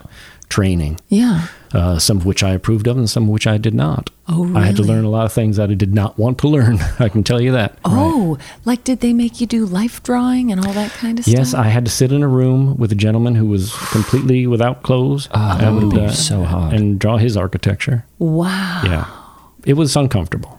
[0.49, 1.47] training, yeah.
[1.73, 4.09] uh, some of which I approved of, and some of which I did not.
[4.27, 6.47] Oh, I had to learn a lot of things that I did not want to
[6.47, 6.79] learn.
[6.99, 7.77] I can tell you that.
[7.85, 11.49] Oh, like did they make you do life drawing and all that kind of Yes,
[11.49, 11.59] stuff?
[11.59, 14.83] Yes, I had to sit in a room with a gentleman who was completely without
[14.83, 16.73] clothes Ah, that would be so hard.
[16.73, 18.05] and draw his architecture.
[18.19, 18.81] wow.
[18.83, 19.07] Yeah,
[19.65, 20.58] it was uncomfortable.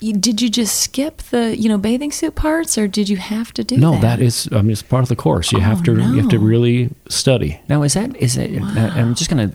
[0.00, 3.52] You- Did you just skip the you know bathing suit parts, or did you have
[3.54, 4.00] to do No, that?
[4.02, 5.50] that is, I mean, it's part of the course.
[5.52, 7.60] You have Oh, to, you have to really study.
[7.68, 8.60] Now, is that is it?
[8.62, 9.52] uh, I'm just gonna.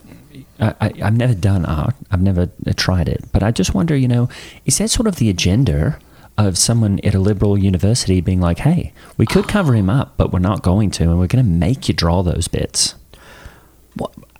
[0.59, 1.95] I, I, I've never done art.
[2.11, 3.95] I've never uh, tried it, but I just wonder.
[3.95, 4.29] You know,
[4.65, 5.97] is that sort of the agenda
[6.37, 10.31] of someone at a liberal university being like, "Hey, we could cover him up, but
[10.33, 12.95] we're not going to, and we're going to make you draw those bits."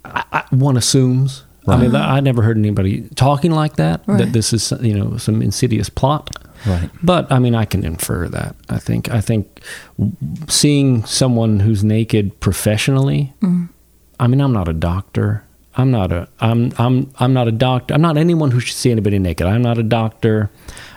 [0.05, 1.43] I, I, one assumes.
[1.67, 4.01] I mean, I never heard anybody talking like that.
[4.05, 4.17] Right.
[4.19, 6.29] That this is, you know, some insidious plot.
[6.65, 6.89] Right.
[7.01, 8.55] But I mean, I can infer that.
[8.69, 9.09] I think.
[9.09, 9.61] I think
[10.47, 13.33] seeing someone who's naked professionally.
[14.19, 15.43] I mean, I'm not a doctor.
[15.75, 16.27] I'm not a.
[16.39, 16.71] I'm.
[16.77, 17.11] I'm.
[17.19, 17.93] I'm not a doctor.
[17.93, 19.47] I'm not anyone who should see anybody naked.
[19.47, 20.49] I'm not a doctor.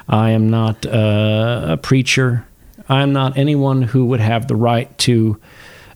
[0.09, 2.47] I am not uh, a preacher.
[2.89, 5.41] I'm not anyone who would have the right to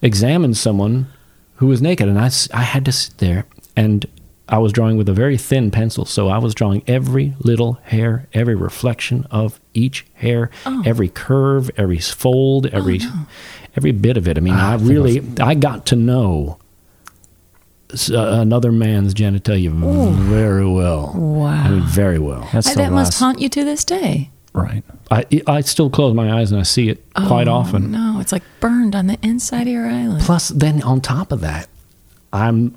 [0.03, 1.07] examine someone
[1.57, 2.09] who was naked.
[2.09, 3.45] And I I had to sit there
[3.77, 4.07] and
[4.53, 6.05] I was drawing with a very thin pencil.
[6.05, 10.51] So I was drawing every little hair, every reflection of each hair,
[10.85, 13.01] every curve, every fold, every
[13.77, 14.37] every bit of it.
[14.37, 16.59] I mean, I really I got to know
[18.11, 19.71] uh, another man's genitalia
[20.15, 21.13] very well.
[21.17, 21.47] Wow.
[21.49, 22.49] I mean, very well.
[22.53, 24.31] That's I- the that must haunt you to this day.
[24.53, 24.83] right.
[25.13, 27.91] I I still close my eyes and I see it quite Oh, often.
[27.91, 30.23] No, it's like burned on the inside of your eyelid.
[30.23, 31.69] Plus, then on top of that,
[32.33, 32.77] I'm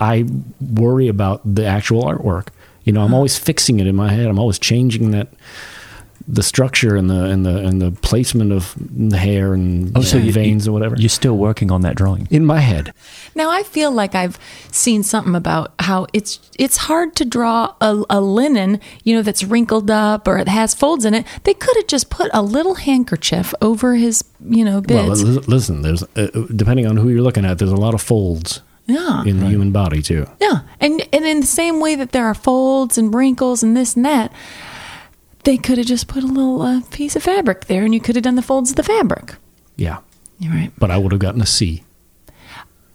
[0.00, 0.24] I
[0.60, 2.48] worry about the actual artwork.
[2.84, 4.26] You know, I'm always fixing it in my head.
[4.26, 5.28] I'm always changing that
[6.28, 10.16] the structure and the and the and the placement of the hair and Oh, so
[10.16, 12.28] you- veins or whatever You're still working on that drawing.
[12.30, 12.92] in my head.
[13.34, 14.38] Now I feel like I've
[14.70, 19.42] seen something about how it's it's hard to draw a, a linen, you know, that's
[19.42, 21.26] wrinkled up or it has folds in it.
[21.44, 25.22] They could have just put a little handkerchief over his, you know, Well, bits.
[25.22, 28.60] li- listen, there's uh, depending on who you're looking at, there's a lot of folds
[28.90, 29.24] yeah.
[29.24, 30.26] in the human body too.
[30.40, 33.96] Yeah, and and in the same way that there are folds and wrinkles and this
[33.96, 34.32] and that,
[35.44, 38.16] they could have just put a little uh, piece of fabric there, and you could
[38.16, 39.34] have done the folds of the fabric.
[39.76, 39.98] Yeah,
[40.38, 40.72] You're right.
[40.78, 41.82] but I would have gotten a C.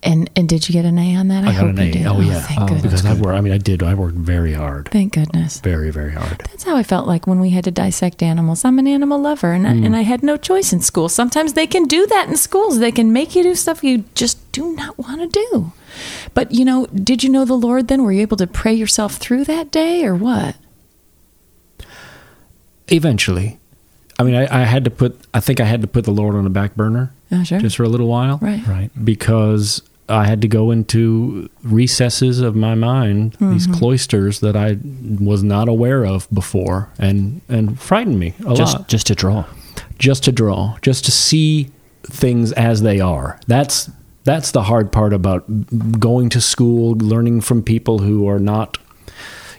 [0.04, 1.44] And and did you get an A on that?
[1.46, 1.92] I got hope an you A.
[1.92, 2.06] did.
[2.06, 2.84] Oh yeah, thank goodness.
[2.84, 3.36] because I worked.
[3.38, 3.82] I mean, I did.
[3.82, 5.60] I worked very hard, Thank goodness.
[5.62, 6.44] very very hard.
[6.52, 8.64] That's how I felt like when we had to dissect animals.
[8.64, 9.84] I'm an animal lover, and I, Hmm.
[9.84, 11.10] and I had no choice in school.
[11.10, 12.78] Sometimes they can do that in schools.
[12.78, 15.72] They can make you do stuff you just do not want to do.
[16.34, 17.88] But you know, did you know the Lord?
[17.88, 20.56] Then were you able to pray yourself through that day, or what?
[22.88, 23.60] Eventually,
[24.20, 25.20] I mean, I, I had to put.
[25.34, 27.60] I think I had to put the Lord on the back burner Oh, sure.
[27.60, 28.66] just for a little while, right.
[28.68, 28.92] Right.
[29.04, 33.74] because I had to go into recesses of my mind, these Mm-hmm.
[33.80, 34.78] cloisters that I
[35.20, 38.88] was not aware of before, and and frightened me a Just lot.
[38.88, 39.46] just to draw.
[39.98, 41.72] just to draw, just to see
[42.04, 43.40] things as they are.
[43.48, 43.90] That's
[44.26, 45.46] that's the hard part about
[46.00, 48.78] going to school, learning from people who are not,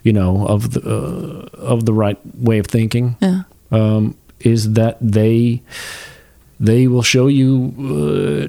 [0.02, 3.16] you know, of the uh, of the right way of thinking.
[3.20, 3.42] Yeah.
[3.70, 5.62] Um, is that they
[6.60, 7.48] they will show you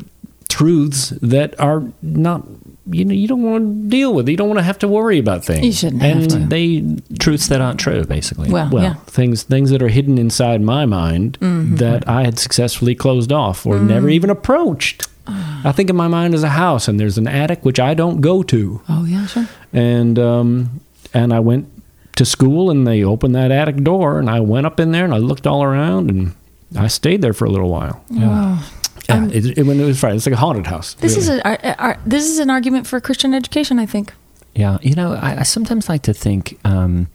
[0.01, 0.03] uh,
[0.49, 2.43] truths that are not
[2.89, 4.29] you know you don't want to deal with.
[4.29, 5.65] You don't want to have to worry about things.
[5.65, 6.47] You shouldn't and have to.
[6.47, 6.83] they
[7.19, 8.49] Truths that aren't true, basically.
[8.49, 8.93] Well, well yeah.
[9.07, 11.75] things things that are hidden inside my mind Mm-hmm.
[11.77, 13.87] that I had successfully closed off or Mm.
[13.87, 15.07] never even approached.
[15.29, 18.21] I think of my mind as a house, and there's an attic which I don't
[18.21, 19.47] go to, Oh yeah, sure.
[19.73, 20.79] and um,
[21.13, 21.67] and I went
[22.15, 25.13] to school, and they opened that attic door, and I went up in there, and
[25.13, 26.33] I looked all around, and
[26.77, 28.03] I stayed there for a little while.
[28.09, 28.59] Yeah,
[29.09, 30.95] it, it, when it was Friday, it's like a haunted house.
[30.95, 31.21] This really.
[31.21, 34.13] is a, ar- ar- this is an argument for Christian education, I think.
[34.53, 37.07] Yeah, you know, I, I sometimes like to think um,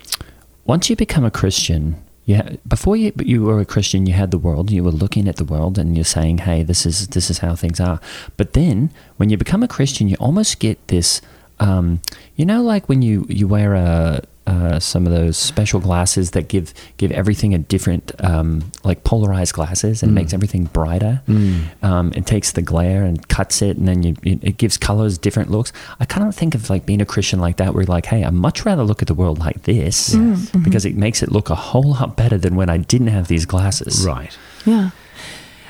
[0.65, 4.39] once you become a Christian, yeah, before you you were a Christian, you had the
[4.39, 4.71] world.
[4.71, 7.57] You were looking at the world, and you're saying, "Hey, this is this is how
[7.57, 8.01] things are."
[8.37, 11.21] But then, when you become a Christian, you almost get this,
[11.59, 12.01] um,
[12.37, 14.23] you know, like when you you wear a.
[14.53, 19.55] Uh, some of those special glasses that give give everything a different, um, like polarized
[19.55, 21.23] glasses, and makes everything brighter.
[21.83, 25.17] Um, it takes the glare and cuts it, and then you, it, it gives colors
[25.17, 25.73] different looks.
[26.01, 28.25] I kind of think of like being a Christian like that, where you're like, hey,
[28.25, 30.15] I'd much rather look at the world like this
[30.65, 33.47] because it makes it look a whole lot better than when I didn't have these
[33.47, 34.05] glasses.
[34.07, 34.37] right.
[34.67, 34.91] Yeah.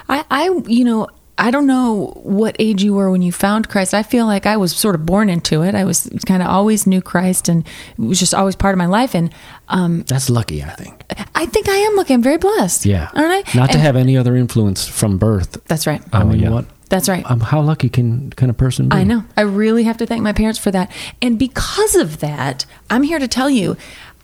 [0.08, 1.06] I, I, you know,
[1.38, 3.94] I don't know what age you were when you found Christ.
[3.94, 5.74] I feel like I was sort of born into it.
[5.74, 7.66] I was kind of always knew Christ and
[7.98, 9.14] it was just always part of my life.
[9.14, 9.32] And
[9.68, 11.02] um, That's lucky, I think.
[11.34, 12.14] I think I am lucky.
[12.14, 12.84] I'm very blessed.
[12.84, 13.56] Yeah, Aren't I?
[13.56, 15.62] Not to have any other influence from birth.
[15.66, 16.02] That's right.
[16.12, 16.50] I mean, yeah.
[16.50, 16.66] what?
[16.90, 17.28] That's right.
[17.30, 18.96] Um, how lucky can can a person be?
[18.96, 19.24] I know.
[19.34, 20.92] I really have to thank my parents for that.
[21.22, 23.78] And because of that, I'm here to tell you,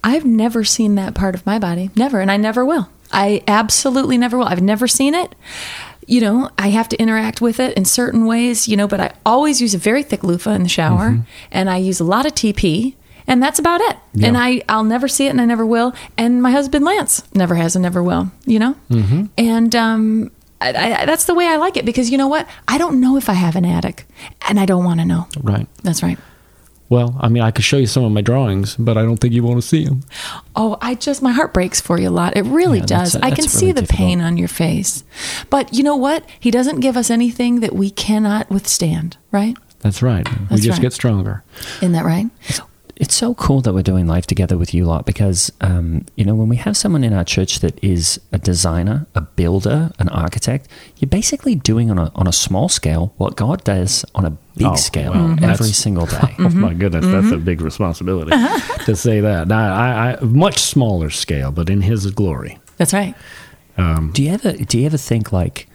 [0.05, 1.91] I've never seen that part of my body.
[1.97, 2.21] Never.
[2.21, 2.91] And I never will.
[3.11, 4.47] I absolutely never will.
[4.47, 5.35] I've never seen it.
[6.09, 9.13] You know, I have to interact with it in certain ways, you know, but I
[9.27, 11.09] always use a very thick loofah in the shower
[11.51, 12.95] and I use a lot of TP.
[13.27, 13.97] And that's about it.
[14.27, 15.93] And I, I'll never see it and I never will.
[16.17, 18.75] And my husband Lance never has and never will, you know?
[19.37, 20.31] And um,
[20.63, 22.49] I, I, that's the way I like it because you know what?
[22.67, 24.07] I don't know if I have an attic
[24.49, 25.27] and I don't want to know.
[25.43, 25.67] Right.
[25.83, 26.19] That's right.
[26.91, 29.35] Well, I mean, I could show you some of my drawings, but I don't think
[29.35, 30.05] you want to see them.
[30.57, 32.37] Oh, I just, my heart breaks for you a lot.
[32.37, 33.23] It really Yeah, that's- does.
[33.23, 33.99] I can that's see the difficult.
[33.99, 35.05] pain on your face.
[35.51, 36.25] But you know what?
[36.41, 39.57] He doesn't give us anything that we cannot withstand, right?
[39.81, 40.27] That's right.
[40.51, 40.81] we just right.
[40.81, 41.45] get stronger.
[41.83, 42.27] Isn't that right?
[43.01, 46.35] It's so cool that we're doing life together with you lot because, um, you know,
[46.35, 50.67] when we have someone in our church that is a designer, a builder, an architect,
[50.97, 54.67] you're basically doing on a, on a small scale what God does on a big
[54.67, 56.35] Oh, scale well, every that's- single day.
[56.41, 58.33] Oh my goodness, that's a big responsibility
[58.85, 59.47] to say that.
[59.47, 62.59] Now, I, I much smaller scale, but in His glory.
[62.79, 63.15] That's right.
[64.13, 65.69] Do you ever do you ever think like,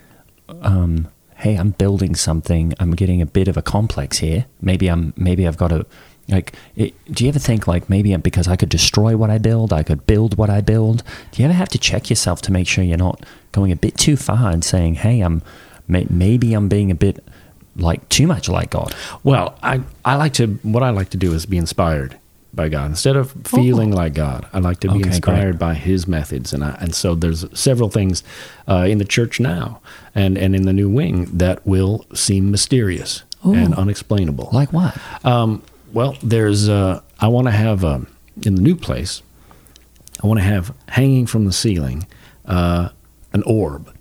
[0.62, 1.08] um,
[1.38, 2.74] hey, I'm building something.
[2.80, 4.46] I'm getting a bit of a complex here.
[4.62, 5.86] Maybe I'm maybe I've got to
[6.28, 6.54] like.
[6.76, 9.84] It, do you ever think like maybe because I could destroy what I build, I
[9.84, 11.04] could build what I build?
[11.32, 13.98] Do you ever have to check yourself to make sure you're not going a bit
[13.98, 15.42] too far and saying, hey, I'm
[15.88, 17.24] may, maybe I'm being a bit
[17.76, 18.94] like too much like God.
[19.24, 22.18] Well, I, I like to, what I like to do is be inspired
[22.54, 22.92] by God.
[22.92, 26.54] Instead of feeling like God, I like to be Okay, inspired by His methods.
[26.54, 28.24] And, I, and so there's several things
[28.68, 29.82] uh, in the church now
[30.14, 34.50] and, and in the new wing that will seem mysterious and unexplainable.
[34.54, 34.98] Like what?
[35.26, 36.68] Um, well, there's.
[36.68, 38.08] Uh, I want to have um,
[38.44, 39.22] in the new place.
[40.22, 42.08] I want to have hanging from the ceiling
[42.46, 42.90] uh,
[43.32, 43.96] an orb.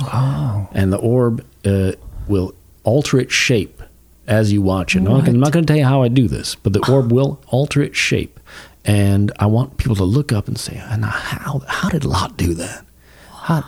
[0.00, 0.68] Oh.
[0.72, 1.92] And the orb uh,
[2.26, 3.82] will alter its shape
[4.26, 5.00] as you watch it.
[5.00, 7.40] Now, I'm not going to tell you how I do this, but the orb will
[7.48, 8.38] alter its shape,
[8.84, 12.54] and I want people to look up and say, "And how how did Lot do
[12.54, 12.84] that?"
[13.32, 13.64] How,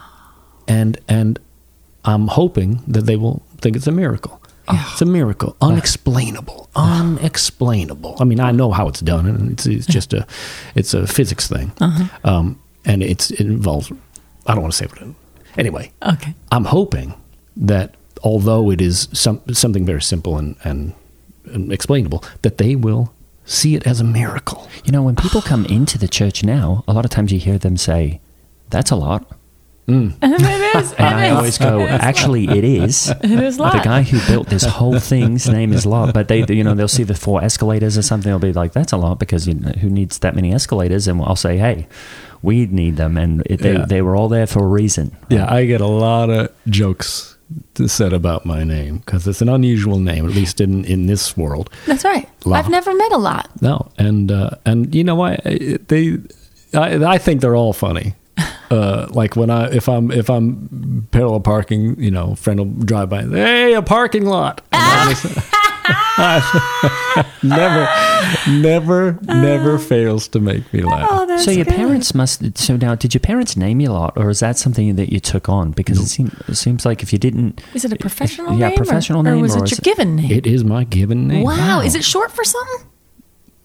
[0.69, 1.39] and and
[2.05, 4.40] I'm hoping that they will think it's a miracle.
[4.93, 8.17] It's a miracle, unexplainable, unexplainable.
[8.21, 10.27] I mean, I know how it's done, and it's, it's just a,
[10.75, 11.73] it's a physics thing,
[12.25, 13.91] um, and it's it involves.
[14.47, 15.01] I don't want to say what.
[15.03, 15.15] It,
[15.59, 16.35] anyway, Okay.
[16.51, 17.15] I'm hoping
[17.57, 20.93] that although it is some, something very simple and, and,
[21.47, 23.13] and explainable, that they will
[23.45, 24.69] see it as a miracle.
[24.85, 27.59] You know, when people come into the church now, a lot of times you hear
[27.59, 28.21] them say,
[28.71, 29.27] "That's a lot,"
[29.89, 30.93] it is.
[30.99, 34.99] and I always go, "Actually, it is." It is The guy who built this whole
[34.99, 38.31] thing's name is Lot, but they, you know, they'll see the four escalators or something.
[38.31, 41.09] They'll be like, "That's a lot," because you know, who needs that many escalators?
[41.09, 41.87] And I'll say, "Hey,
[42.43, 43.85] we need them," and it, they Yeah.
[43.87, 45.17] they were all there for a reason.
[45.29, 47.37] Yeah, I get a lot of jokes
[47.87, 51.69] said about my name because it's an unusual name, at least in, in this world.
[51.87, 52.29] That's right.
[52.45, 52.65] Lot.
[52.65, 53.51] I've never met a Lot.
[53.61, 55.43] No, and uh, and you know what?
[55.45, 56.19] They,
[56.75, 58.15] I, I think they're all funny.
[58.71, 63.09] Uh, like when I if I'm if I'm parallel parking, you know, friend will drive
[63.11, 63.23] by.
[63.25, 64.63] Hey, a parking lot.
[66.23, 66.45] And
[67.43, 67.89] never,
[68.49, 71.09] never, never fails to make me laugh.
[71.11, 71.75] Oh, So your good.
[71.75, 72.59] parents must.
[72.59, 75.19] So now, did your parents name you a Lot, or is that something that you
[75.21, 75.71] took on?
[75.73, 78.75] Because it seems it seems like if you didn't, Is it a professional yeah, name?
[78.75, 80.31] or- professional or, name, was or it is your given name?
[80.31, 81.45] It is my given name.
[81.45, 81.81] wow.
[81.81, 82.90] Is it short for something?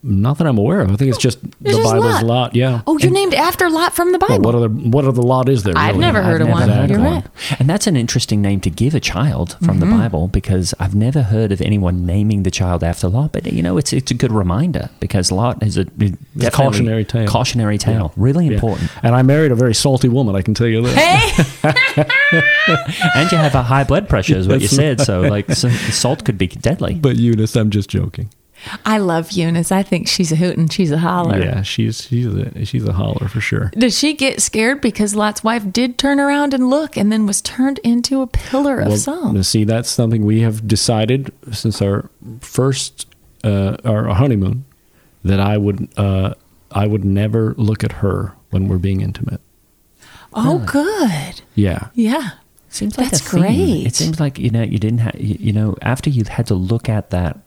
[0.08, 0.92] Not that I'm aware of.
[0.92, 2.24] I think it's just the just Bible's Lot.
[2.24, 2.56] lot.
[2.56, 2.82] Yeah.
[2.86, 4.44] Oh, you're named after Lot from the Well, Bible.
[4.44, 5.74] what other what other lot is there?
[5.76, 6.02] I've really?
[6.02, 6.68] never heard I've of one.
[6.68, 7.26] never heard You're of right.
[7.60, 9.80] And that's an interesting name to give a child from Mm-hmm.
[9.80, 13.32] the Bible because I've never heard of anyone naming the child after Lot.
[13.32, 17.28] But you know, it's it's a good reminder because Lot is a definitely cautionary tale.
[17.28, 18.54] Cautionary tale, really Yeah.
[18.54, 18.92] important.
[19.02, 20.36] And I married a very salty woman.
[20.36, 20.94] I can tell you this.
[20.94, 22.04] Hey,
[23.16, 25.02] And you have a high blood pressure, is what you said.
[25.02, 26.94] So like so salt could be deadly.
[26.96, 28.30] But Eunice, I'm just joking.
[28.86, 29.72] I love Eunice.
[29.72, 31.40] I think she's a hoot and she's a holler.
[31.40, 33.72] Yeah, she's she's a she's a holler for sure.
[33.78, 37.42] Does she get scared because Lot's wife did turn around and look and then was
[37.42, 39.46] turned into a pillar of Well, salt?
[39.46, 43.08] see, that's something we have decided since our first
[43.44, 44.66] uh, our honeymoon
[45.24, 46.34] that I would uh,
[46.72, 49.42] I would never look at her when we're being intimate.
[50.34, 51.42] Oh, good.
[51.56, 52.32] Yeah, Yeah.
[52.68, 53.86] Seems like That's a great.
[53.88, 56.56] It seems like you know you didn't have you, you know after you had to
[56.56, 57.40] look at that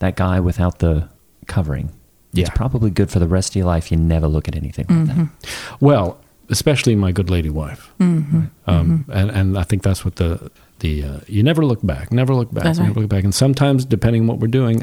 [0.00, 1.08] that guy without the
[1.46, 1.90] covering.
[2.34, 3.90] It's probably good for the rest of your life.
[3.90, 5.24] You never look at anything like Mm-hmm.
[5.24, 5.78] that.
[5.80, 8.44] well, especially my good lady wife, Mm-hmm.
[8.66, 12.34] um, and and I think that's what the the uh, you never look back, never
[12.34, 13.00] look back, That's never right.
[13.00, 14.82] look back, and sometimes depending on what we're doing,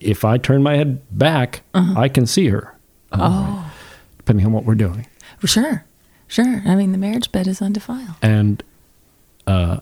[0.00, 2.00] if I turn my head back, Uh-huh.
[2.00, 2.74] I can see her.
[3.12, 3.72] Oh,
[4.18, 5.06] depending on what we're doing.
[5.44, 5.84] sure.
[6.28, 6.62] Sure.
[6.66, 8.16] I mean, the marriage bed is undefiled.
[8.20, 8.62] and
[9.46, 9.78] uh,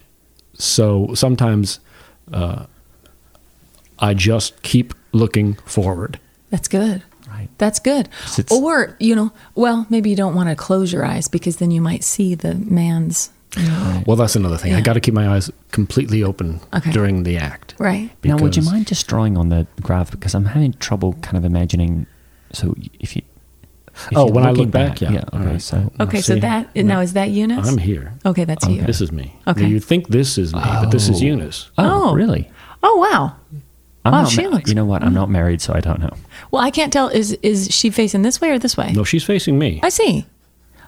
[0.52, 1.80] so sometimes
[2.32, 2.66] uh,
[3.98, 6.18] I just keep looking forward.
[6.50, 7.02] That's good.
[7.28, 7.48] Right.
[7.58, 8.08] That's good.
[8.38, 11.70] It's- Or, you know, well, maybe you don't want to close your eyes because then
[11.70, 14.74] you might see the man's, you know, Well, that's another thing.
[14.74, 16.90] I got to keep my eyes completely open Okay.
[16.92, 17.74] during the act.
[17.78, 18.10] right?
[18.22, 21.44] Now, would you mind just drawing on the graph because I'm having trouble kind of
[21.44, 22.06] imagining.
[22.52, 23.22] So if you,
[24.10, 25.10] if Oh, when I look back, yeah.
[25.12, 25.24] yeah.
[25.32, 25.62] Okay, right.
[25.62, 26.40] so Okay, so See?
[26.40, 27.66] that, now is that Eunice?
[27.68, 28.12] I'm here.
[28.26, 28.82] Okay, that's you.
[28.82, 29.36] This is me.
[29.48, 29.66] Okay.
[29.66, 31.24] You think this is me, but this is Oh.
[31.24, 31.70] Eunice.
[31.78, 32.14] oh, Oh.
[32.14, 32.50] really?
[32.82, 33.34] Oh, wow.
[34.04, 35.02] I'm Wow, not she looks- You know what?
[35.02, 36.12] I'm not married, so I don't know.
[36.50, 37.08] Well, I can't tell.
[37.08, 38.92] Is is she facing this way or this way?
[38.92, 39.80] No, she's facing me.
[39.82, 40.26] I see.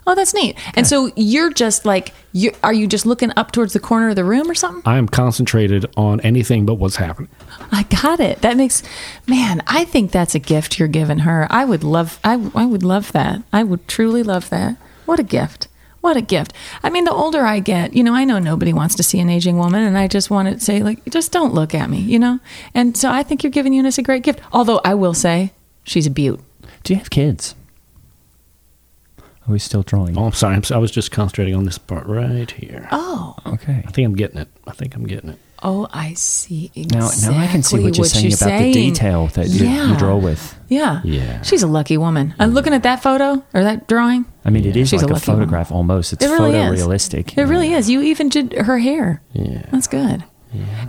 [0.09, 0.55] Oh, that's neat.
[0.75, 4.15] And so you're just like, you are you just looking up towards the corner of
[4.15, 4.81] the room or something?
[4.85, 7.27] I am concentrated on anything but what's happening.
[7.73, 8.39] I got it.
[8.41, 8.83] That makes,
[9.27, 11.45] man, I think that's a gift you're giving her.
[11.49, 13.41] I would love, I, I would love that.
[13.51, 14.77] I would truly love that.
[15.05, 15.67] What a gift.
[16.07, 16.53] What a gift.
[16.83, 19.29] I mean, the older I get, you know, I know nobody wants to see an
[19.29, 22.17] aging woman, and I just want to say, like, just don't look at me, you
[22.17, 22.39] know?
[22.73, 24.39] And so I think you're giving Eunice a great gift.
[24.53, 25.51] Although I will say,
[25.83, 26.39] she's a beaut.
[26.85, 27.55] Do you have kids?
[29.19, 30.17] Are we still drawing?
[30.17, 30.55] Oh, I'm sorry.
[30.55, 32.87] I'm, s- I was just concentrating on this part right here.
[32.93, 33.83] Oh, Okay.
[33.85, 34.47] I think I'm getting it.
[34.65, 35.39] I think I'm getting it.
[35.63, 38.73] Oh, I see Now, exactly now I can see what you're saying about saying.
[38.73, 39.91] the detail that you, Yeah.
[39.91, 40.55] you draw with.
[40.69, 41.01] Yeah.
[41.03, 41.41] Yeah.
[41.41, 42.33] She's a lucky woman.
[42.39, 44.25] I'm looking at that photo or that drawing.
[44.45, 45.45] I mean, it is She's like a, lucky woman.
[45.45, 46.13] photograph almost.
[46.13, 46.81] It's It really is.
[46.81, 47.37] photorealistic.
[47.37, 47.89] It really is.
[47.89, 49.21] You even did her hair.
[49.33, 49.63] Yeah.
[49.71, 50.23] That's good.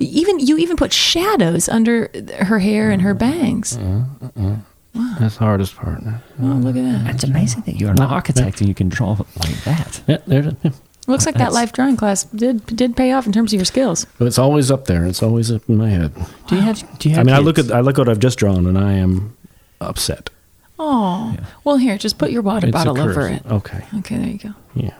[0.00, 2.10] Even you even put shadows under
[2.40, 3.40] her hair and her mm-hmm.
[3.40, 3.76] bangs.
[3.76, 4.26] Mm-hmm.
[4.26, 4.54] Mm-hmm.
[4.94, 5.16] Wow.
[5.20, 6.00] That's the hardest part.
[6.40, 7.14] Oh, look at that.
[7.14, 10.00] It's amazing that you're an architect and you can draw like that.
[10.06, 10.72] Yeah, there's it.
[11.08, 11.12] Yeah.
[11.12, 14.06] Looks like that life drawing class did did pay off in terms of your skills.
[14.18, 15.06] But it's always up there.
[15.06, 16.12] It's always up in my head.
[16.46, 16.98] Do you have?
[16.98, 17.22] Do you have?
[17.22, 19.34] I mean, I look at I look at what I've just drawn, and I am
[19.80, 20.30] upset.
[20.78, 23.44] Oh, well, here, just put your water It's bottle over it.
[23.46, 23.82] Okay.
[23.98, 24.54] Okay, there you go.
[24.74, 24.94] Yeah.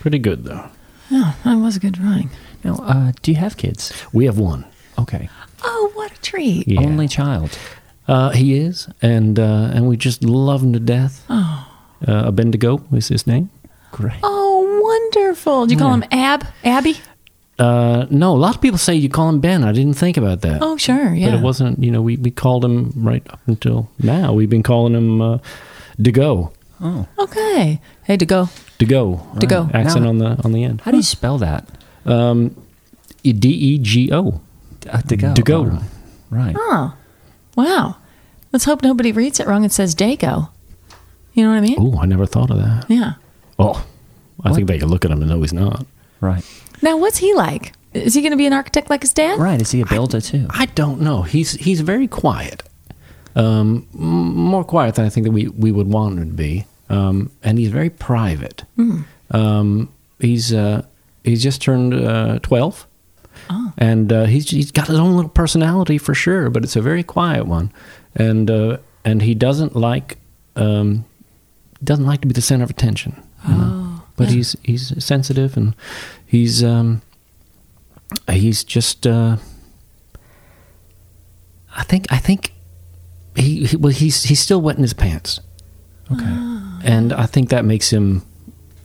[0.00, 0.68] Pretty good though.
[1.12, 2.30] Oh, that was a good drawing.
[2.64, 3.92] No, uh, do you have kids?
[4.12, 4.64] We have one.
[4.98, 5.28] Okay.
[5.62, 6.66] Oh, what a treat.
[6.66, 6.80] Yeah.
[6.80, 7.56] Only child.
[8.08, 11.24] Uh, he is, and uh, and we just love him to death.
[11.28, 11.64] Oh.
[12.06, 13.50] Uh, Bendigo is his name.
[13.92, 14.18] Great.
[14.22, 15.66] Oh, wonderful.
[15.66, 16.46] Do you call him Ab?
[16.64, 16.96] Abby?
[17.58, 19.64] Uh, no, a lot of people say you call him Ben.
[19.64, 20.62] I didn't think about that.
[20.62, 21.12] Oh, sure.
[21.14, 21.30] Yeah.
[21.30, 24.32] But it wasn't, you know, we, we called him right up until now.
[24.32, 25.38] We've been calling him uh,
[26.00, 26.52] Dego.
[26.80, 27.80] Oh, Okay.
[28.04, 28.48] Hey, to go.
[28.78, 29.20] Dego.
[29.38, 29.68] Dego.
[29.74, 30.80] Accent Now- on the on the end.
[30.82, 31.66] how do you spell that?
[32.06, 32.54] Um,
[33.24, 34.40] D E G O.
[34.88, 35.34] Uh, to go.
[35.34, 35.52] To.
[35.54, 35.82] Oh,
[36.30, 36.54] right.
[36.56, 36.94] Oh,
[37.56, 37.96] wow.
[38.52, 40.50] Let's hope nobody reads it wrong and says Dago.
[41.34, 41.76] You know what I mean?
[41.78, 42.86] Oh, I never thought of that.
[42.88, 43.14] Yeah.
[43.58, 43.84] Oh,
[44.44, 45.86] I think they can look at him and know he's not.
[46.20, 46.44] Right.
[46.82, 47.72] Now, what's he like?
[47.94, 49.38] Is he going to be an architect like his dad?
[49.38, 49.60] Right.
[49.60, 50.46] Is he a builder too?
[50.50, 51.22] I don't know.
[51.22, 52.62] He's he's very quiet.
[53.34, 56.66] Um, more quiet than I think that we, we would want him to be.
[56.88, 58.64] Um, and he's very private.
[59.30, 60.82] Um, he's uh,
[61.24, 62.86] he's just turned uh, twelve,
[63.76, 66.50] and uh, he's he's got his own little personality for sure.
[66.50, 67.72] But it's a very quiet one,
[68.14, 70.18] and uh, and he doesn't like
[70.56, 71.04] um,
[71.84, 73.22] doesn't like to be the center of attention.
[73.48, 73.87] you know.
[74.18, 75.74] But he's he's sensitive and
[76.26, 77.00] he's um,
[78.30, 79.06] he's just.
[79.06, 79.36] Uh,
[81.76, 82.52] I think I think
[83.36, 85.40] he, he well he's he's still wet in his pants,
[86.10, 86.24] Okay.
[86.84, 88.22] and I think that makes him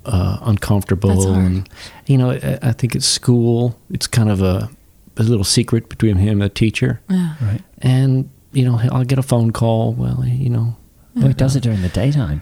[0.05, 1.09] uh, uncomfortable.
[1.09, 1.37] That's hard.
[1.45, 1.69] And
[2.05, 4.69] you know, I, I think at school it's kind of a,
[5.17, 7.35] a little secret between him and the teacher, Yeah.
[7.41, 7.61] Right.
[7.81, 9.93] and you know I'll get a phone call.
[9.93, 10.75] Well, you know,
[11.15, 12.41] Oh, he does it during the daytime.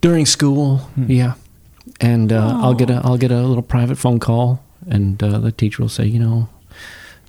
[0.00, 1.34] during school, yeah,
[2.00, 5.52] and uh, I'll get a I'll get a little private phone call, and uh, the
[5.52, 6.48] teacher will say, you know,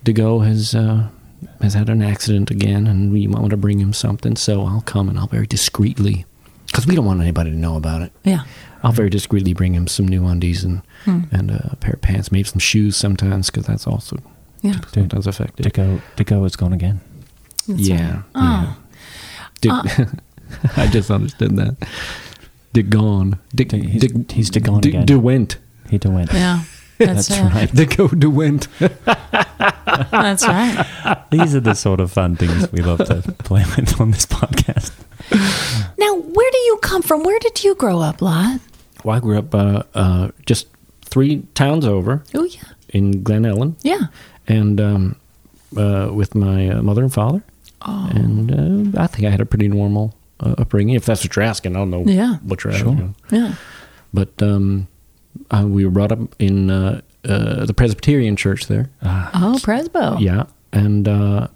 [0.04, 1.08] Dego has uh,
[1.60, 4.36] has had an accident again, and we might want to bring him something.
[4.36, 6.24] So I'll come and I'll very discreetly,
[6.66, 8.12] because we don't want anybody to know about it.
[8.24, 8.44] Yeah.
[8.82, 12.30] I'll very discreetly bring him some new undies and and uh, a pair of pants,
[12.30, 14.18] maybe some shoes sometimes, because that's also
[14.62, 14.80] Yeah.
[14.92, 15.64] sometimes effective.
[15.64, 16.00] To go.
[16.16, 17.00] To go is gone again.
[17.66, 18.24] That's yeah, right.
[18.34, 18.76] Oh.
[19.62, 19.88] yeah.
[19.96, 20.08] Dick,
[20.76, 21.76] I just understood that.
[22.76, 23.38] Dick gone.
[23.54, 25.06] Dick, Dick- he's- Dick, he's Dick gone Dick again.
[25.06, 25.56] DeWent.
[25.88, 26.28] He to win.
[26.30, 26.62] Yeah.
[26.98, 27.74] That's, That's right.
[27.74, 28.68] Dick DeWent.
[30.10, 31.24] That's right.
[31.30, 34.92] These are the sort of fun things we love to play with on this podcast.
[35.98, 37.22] Now, where do you come from?
[37.22, 38.60] Where did you grow up, Lot?
[39.04, 40.66] well, I grew up uh, uh, just
[41.02, 42.60] three towns over Oh, yeah.
[42.90, 44.08] in Glen Ellen, Yeah.
[44.48, 45.16] and um,
[45.76, 47.42] uh, with my uh, mother and father.
[47.82, 48.08] Oh.
[48.12, 50.94] And uh, I think I had a pretty normal uh, upbringing.
[50.94, 52.36] If that's what you're asking, I don't know Yeah.
[52.42, 52.90] what you're Sure.
[52.90, 53.14] asking.
[53.30, 53.54] Yeah.
[54.14, 54.86] But um,
[55.50, 58.90] uh, we were brought up in uh, uh, the Presbyterian church there.
[59.02, 60.20] Oh, Presbo.
[60.20, 61.48] Yeah, and uh,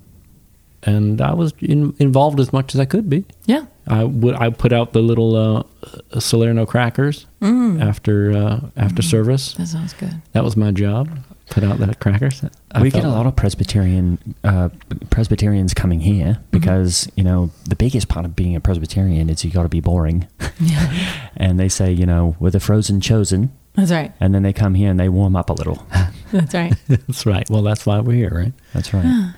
[0.82, 3.24] and I was in, involved as much as I could be.
[3.46, 3.66] Yeah.
[3.86, 7.82] I would I put out the little uh, Salerno crackers Mm.
[7.82, 9.54] after uh, after service.
[9.54, 10.20] That sounds good.
[10.32, 11.08] That was my job.
[11.50, 12.44] Put out the crackers.
[12.72, 14.68] I we get a lot of Presbyterian uh,
[15.10, 19.50] Presbyterians coming here because you know the biggest part of being a Presbyterian is you
[19.50, 20.28] got to be boring,
[20.60, 21.28] Yeah.
[21.36, 24.12] and they say you know we're the frozen chosen, That's right.
[24.20, 25.84] and then they come here and they warm up a little.
[26.32, 26.72] That's right.
[26.88, 27.50] That's right.
[27.50, 28.52] Well, that's why we're here, right?
[28.72, 29.34] That's right.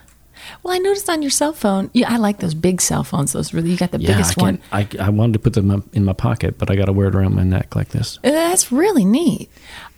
[0.62, 3.32] Well, I noticed on your cell phone, yeah, I like those big cell phones.
[3.32, 4.58] Those really, you got the Yeah, biggest I, one.
[4.72, 7.08] I I wanted to put them up in my pocket, but I got to wear
[7.08, 8.18] it around my neck like this.
[8.18, 9.50] Uh, That's really neat.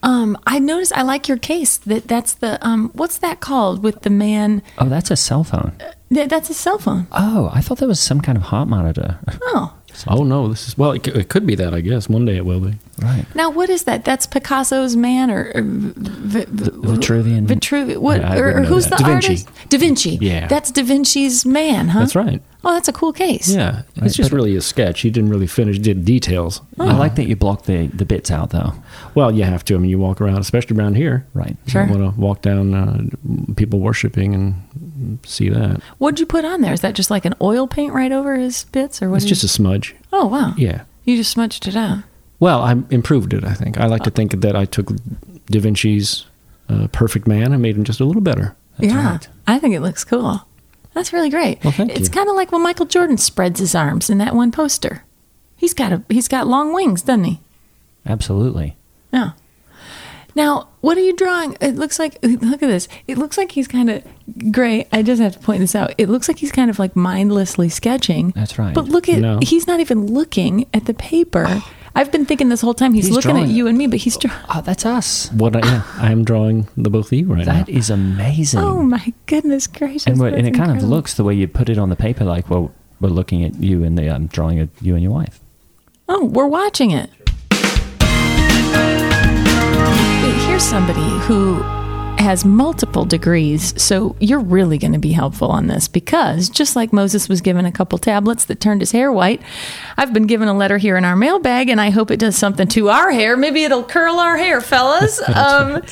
[0.02, 0.92] Um, I noticed.
[0.92, 1.78] I like your case.
[1.78, 4.62] That that's the um, what's that called with the man?
[4.78, 5.72] Oh, that's a cell phone.
[6.10, 7.06] That, that's a cell phone.
[7.12, 9.18] Oh, I thought that was some kind of heart monitor.
[9.42, 9.72] Oh,
[10.08, 10.92] Oh no, this is well.
[10.92, 12.08] It, it could be that, I guess.
[12.08, 12.74] One day it will be.
[13.00, 13.24] right.
[13.34, 14.04] now what is that?
[14.04, 17.46] That's Picasso's man or, or v- v- Vitruvian.
[17.46, 17.98] Vitruvian.
[17.98, 18.24] What?
[18.24, 18.98] I- I or, or who's that.
[18.98, 19.26] the Da Vinci.
[19.28, 19.48] artist?
[19.70, 20.18] Da Vinci.
[20.20, 20.46] Yeah.
[20.48, 22.00] that's Da Vinci's man, huh?
[22.00, 22.42] That's right.
[22.64, 23.48] Oh, that's a cool case.
[23.54, 25.00] Yeah, it's just really a sketch.
[25.02, 26.60] He didn't really finish did details.
[26.78, 28.72] I like that you blocked the, the bits out though.
[29.14, 29.74] Well, you have to.
[29.74, 31.26] I mean, you walk around, especially around here.
[31.34, 31.56] Right.
[31.66, 31.84] Sure.
[31.86, 35.80] You want to walk down uh, people worshiping and see that.
[35.98, 36.72] What'd you put on there?
[36.72, 39.16] Is that just like an oil paint right over his bits, or what?
[39.16, 39.94] It's just you- a smudge.
[40.12, 40.54] Oh wow.
[40.56, 40.82] Yeah.
[41.04, 41.98] You just smudged it out.
[42.40, 43.44] Well, I improved it.
[43.44, 44.88] I think I like to think that I took
[45.46, 46.24] Da Vinci's
[46.68, 48.56] uh, Perfect Man and made him just a little better.
[48.78, 49.28] yeah, right.
[49.46, 50.46] I think it looks cool.
[50.94, 51.62] That's really great.
[51.64, 54.50] Well, thank it's kind of like when Michael Jordan spreads his arms in that one
[54.52, 55.04] poster.
[55.56, 57.40] He's got a he's got long wings, doesn't he?
[58.06, 58.76] Absolutely.
[59.12, 59.32] Yeah.
[60.36, 61.56] Now, what are you drawing?
[61.60, 62.88] It looks like look at this.
[63.06, 64.02] It looks like he's kind of
[64.50, 64.88] great.
[64.92, 65.94] I just have to point this out.
[65.98, 68.30] It looks like he's kind of like mindlessly sketching.
[68.30, 68.74] That's right.
[68.74, 69.38] But look at No.
[69.42, 71.62] he's not even looking at the paper.
[71.96, 73.50] I've been thinking this whole time he's, He's looking at drawing.
[73.50, 74.36] you and me, but he's drawing.
[74.52, 75.30] Oh, that's us.
[75.32, 75.54] What?
[75.54, 77.74] I, yeah, I am drawing the both of you right That now.
[77.78, 78.60] is amazing.
[78.60, 80.06] Oh my goodness gracious!
[80.06, 82.24] and, and that's it kind of looks the way you put it on the paper,
[82.24, 85.38] like well, we're looking at you and the um, drawing of you and your wife.
[86.08, 87.10] Oh, we're watching it.
[90.46, 91.62] Here's somebody who
[92.18, 96.92] has multiple degrees, so you're really going to be helpful on this because just like
[96.92, 99.42] Moses was given a couple tablets that turned his hair white,
[99.96, 102.66] I've been given a letter here in our mailbag, and I hope it does something
[102.68, 103.36] to our hair.
[103.36, 105.20] Maybe it'll curl our hair, fellas.
[105.28, 105.82] um,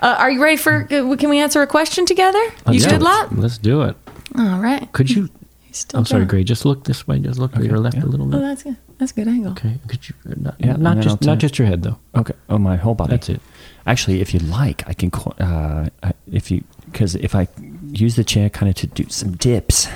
[0.00, 0.86] uh, are you ready for?
[0.90, 2.42] uh, Can we answer a question together?
[2.42, 3.36] you Let's do good, lot?
[3.36, 3.96] Let's do it.
[4.38, 4.90] All right.
[4.92, 5.28] Could you?
[5.72, 6.26] Still I'm sorry.
[6.26, 6.44] Gray.
[6.44, 7.18] Just look this way.
[7.18, 8.36] Just look to your left a little bit.
[8.36, 8.76] Oh, that's good.
[8.98, 9.52] That's a good angle.
[9.52, 9.78] Okay.
[9.88, 10.14] Could you?
[10.30, 11.98] uh, Not, Yeah, not just not just your head though.
[12.14, 12.34] Okay.
[12.50, 13.10] Oh, my whole body.
[13.12, 13.40] That's it.
[13.86, 15.10] Actually, if you like, I can.
[15.10, 15.88] co- Uh,
[16.30, 17.48] if you because if I
[17.90, 19.88] use the chair kind of to do some dips,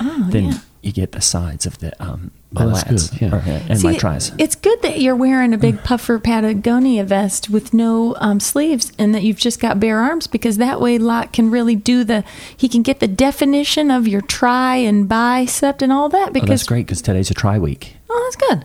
[0.00, 0.58] Oh, then yeah.
[0.82, 3.34] you get the sides of the um my Oh, that's lats good, yeah.
[3.34, 4.32] or, uh, and See, my tries.
[4.38, 9.14] It's good that you're wearing a big puffer Patagonia vest with no um, sleeves and
[9.14, 12.24] that you've just got bare arms because that way Lot can really do the,
[12.56, 16.48] he can get the definition of your try and bicep and all that Oh, because,
[16.48, 17.96] that's great because today's a try week.
[18.08, 18.64] oh, that's good.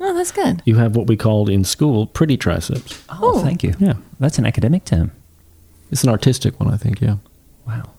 [0.00, 0.62] Oh, that's good.
[0.66, 3.02] You have what we called in school pretty triceps.
[3.08, 3.42] Oh, Oh.
[3.42, 3.74] thank you.
[3.78, 3.94] Yeah.
[4.20, 5.10] that's an academic term.
[5.90, 7.00] It's an artistic one, I think.
[7.00, 7.16] Yeah.
[7.66, 7.90] Wow.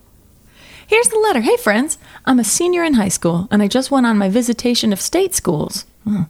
[0.86, 1.42] Here's the letter.
[1.42, 4.94] Hey, friends, I'm a senior in high school and I just went on my visitation
[4.94, 5.86] of state schools.
[6.04, 6.24] Hmm.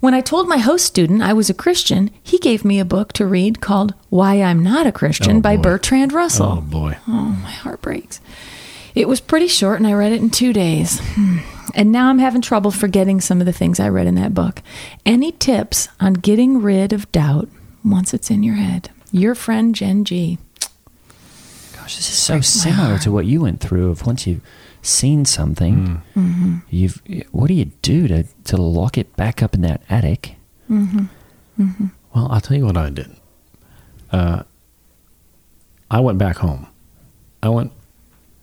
[0.00, 3.12] When I told my host student I was a Christian, he gave me a book
[3.14, 5.62] to read called Why I'm Not a Christian Oh, by boy.
[5.62, 6.56] Bertrand Russell.
[6.58, 6.98] Oh boy.
[7.08, 8.20] Oh, my heart breaks.
[8.94, 11.00] It was pretty short, and I read it in two days.
[11.14, 11.38] Hmm.
[11.74, 14.62] And now I'm having trouble forgetting some of the things I read in that book.
[15.04, 17.48] Any tips on getting rid of doubt
[17.84, 18.90] once it's in your head?
[19.10, 20.38] Your friend Jen G.
[21.74, 23.90] Gosh, this is so similar to what you went through.
[23.90, 24.40] Of once you've
[24.82, 26.56] seen something, Mm-hmm.
[26.70, 27.02] you've
[27.32, 30.36] what do you do to to lock it back up in that attic?
[30.68, 33.10] Well, I'll tell you what I did.
[34.12, 34.44] Uh,
[35.90, 36.66] I went back home.
[37.42, 37.72] I went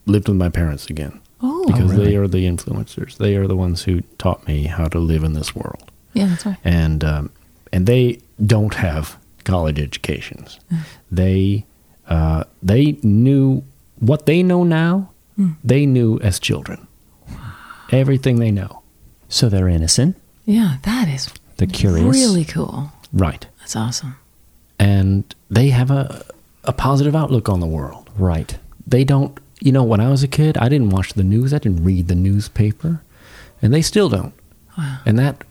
[0.06, 2.06] lived with my parents again Oh, because really?
[2.06, 3.18] they are the influencers.
[3.18, 5.92] They are the ones who taught me how to live in this world.
[6.14, 6.58] yeah, that's right.
[6.64, 7.32] and um,
[7.74, 10.60] and they don't have college educations.
[11.12, 11.66] They
[12.08, 13.64] uh, they knew
[14.00, 15.10] what they know now.
[15.64, 16.86] They knew as children.
[17.92, 18.84] Everything they know.
[19.30, 20.16] So they're innocent.
[20.46, 22.06] Yeah, that is They're curious.
[22.16, 22.92] really cool.
[23.12, 23.48] Right.
[23.60, 24.16] That's awesome.
[24.80, 26.24] And they have a
[26.64, 28.10] a positive outlook on the world.
[28.18, 28.58] Right.
[28.86, 29.40] They don't.
[29.62, 31.54] You know, when I was a kid, I didn't watch the news.
[31.54, 33.02] I didn't read the newspaper,
[33.62, 34.34] and they still don't.
[34.78, 35.00] Wow.
[35.06, 35.44] And that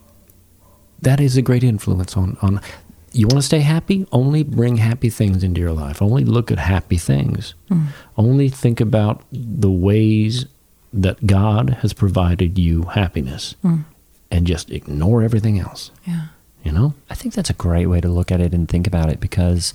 [1.00, 2.60] that is a great influence on on.
[3.12, 4.06] You want to stay happy?
[4.12, 6.00] Only bring happy things into your life.
[6.00, 7.54] Only look at happy things.
[7.68, 7.86] Hmm.
[8.16, 10.46] Only think about the ways
[10.92, 13.82] that God has provided you happiness, hmm.
[14.30, 15.90] and just ignore everything else.
[16.06, 16.26] Yeah.
[16.64, 16.94] You know.
[17.08, 19.72] I think that's a great way to look at it and think about it because,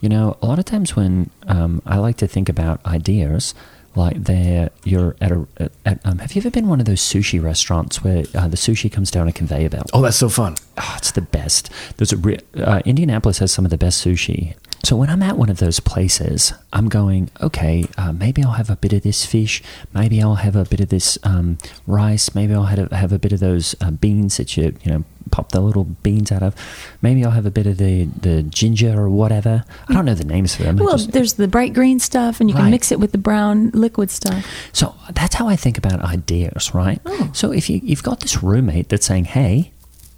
[0.00, 3.54] you know, a lot of times when um, I like to think about ideas,
[3.94, 5.46] like they're you're at a
[5.84, 8.90] at, um, have you ever been one of those sushi restaurants where uh, the sushi
[8.90, 9.90] comes down a conveyor belt?
[9.92, 10.54] Oh, that's so fun.
[10.76, 11.70] Oh, it's the best.
[11.96, 14.54] There's a re- uh, Indianapolis has some of the best sushi.
[14.84, 18.70] So when I'm at one of those places, I'm going, okay, uh, maybe I'll have
[18.70, 19.60] a bit of this fish.
[19.92, 22.32] Maybe I'll have a bit of this um, rice.
[22.34, 25.04] Maybe I'll have a, have a bit of those uh, beans that you you know
[25.30, 26.54] pop the little beans out of.
[27.02, 29.64] Maybe I'll have a bit of the the ginger or whatever.
[29.88, 30.76] I don't know the names for them.
[30.76, 33.70] Well, just- there's the bright green stuff, and you can mix it with the brown
[33.70, 34.44] liquid stuff.
[34.72, 37.00] So that's how I think about ideas, right?
[37.06, 37.30] Oh.
[37.32, 39.72] So if you, you've got this roommate that's saying, hey,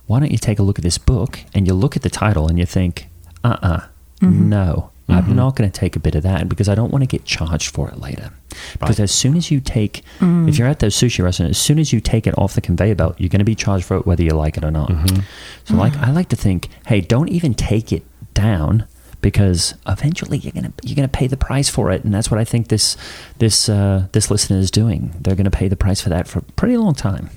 [0.07, 1.41] why don't you take a look at this book?
[1.55, 3.07] And you look at the title and you think,
[3.45, 3.81] uh uh
[4.23, 5.35] no, I'm mm-hmm.
[5.35, 7.75] not going to take a bit of that because I don't want to get charged
[7.75, 8.33] for it later.
[8.79, 10.49] Because as soon as you take, mm.
[10.49, 12.95] if you're at those sushi restaurant, as soon as you take it off the conveyor
[12.95, 14.91] belt, you're going to be charged for it whether you like it or not.
[14.91, 15.21] Mm-hmm.
[15.65, 16.07] So like, mm.
[16.07, 18.05] I like to think, hey, don't even take it
[18.35, 18.87] down
[19.21, 22.45] because eventually you're gonna you're gonna pay the price for it, and that's what I
[22.45, 22.97] think this
[23.39, 25.15] this uh, this listener is doing.
[25.21, 27.31] They're gonna pay the price for that for a pretty long time.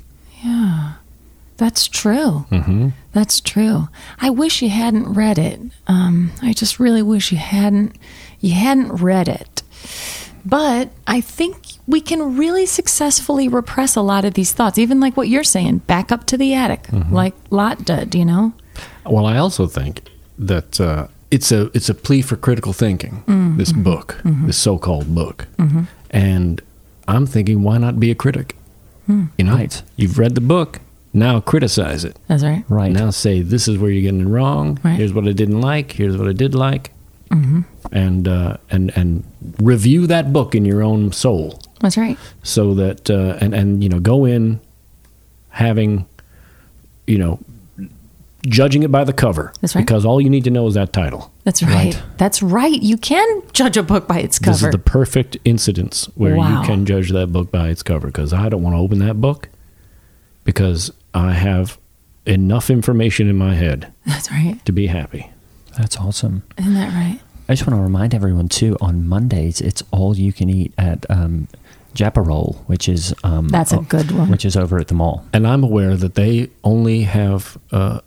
[0.44, 0.83] Yeah,
[1.64, 2.46] that's true.
[2.52, 2.90] Mm-hmm.
[3.14, 3.88] That's true.
[4.20, 5.62] I wish you hadn't read it.
[5.88, 7.96] Um, I just really wish you hadn't.
[8.42, 9.64] You hadn't read it.
[10.46, 11.56] But I think
[11.88, 15.78] we can really successfully repress a lot of these thoughts, even like what you're saying,
[15.88, 18.14] back up to the attic, like Lot did.
[18.14, 18.54] You know?
[19.06, 20.02] Well, I also think
[20.38, 23.24] that uh, it's a it's a plea for critical thinking.
[23.58, 25.48] This book, this so-called book,
[26.10, 26.62] and
[27.08, 28.56] I'm thinking, why not be a critic?
[29.08, 29.82] You know, Right.
[29.96, 30.80] you've read the book,
[31.14, 32.18] now criticize it.
[32.28, 32.64] That's right.
[32.70, 32.92] Right.
[32.92, 34.80] Now say this is where you're getting it wrong.
[34.84, 34.96] Right.
[34.98, 35.92] Here's what I didn't like.
[35.94, 36.92] Here's what I did like.
[37.92, 39.24] and uh, and and
[39.60, 42.18] review that book in your own soul, That's right.
[42.44, 44.60] so that uh, and and you know go in
[45.50, 46.06] having
[47.08, 47.40] you know
[48.46, 49.52] judging it by the cover.
[49.62, 49.84] That's right.
[49.86, 51.32] Because all you need to know is that title.
[51.44, 52.00] That's right.
[52.18, 52.82] That's right.
[52.84, 54.52] You can judge a book by its cover.
[54.52, 54.70] This cover.
[54.70, 56.62] is the perfect incidence where Wow.
[56.62, 59.20] you can judge that book by its cover because I don't want to open that
[59.22, 59.50] book
[60.44, 61.78] because I have
[62.26, 64.64] enough information in my head That's right.
[64.66, 65.30] to be happy.
[65.78, 66.44] That's awesome.
[66.58, 67.20] Isn't that right?
[67.50, 68.78] I just want to remind everyone too.
[68.80, 71.48] On Mondays, it's all you can eat at um,
[71.94, 74.30] Japarol, which is um, That's a good one.
[74.30, 75.26] Which is over at the mall.
[75.34, 78.00] And I'm aware that they only have uh,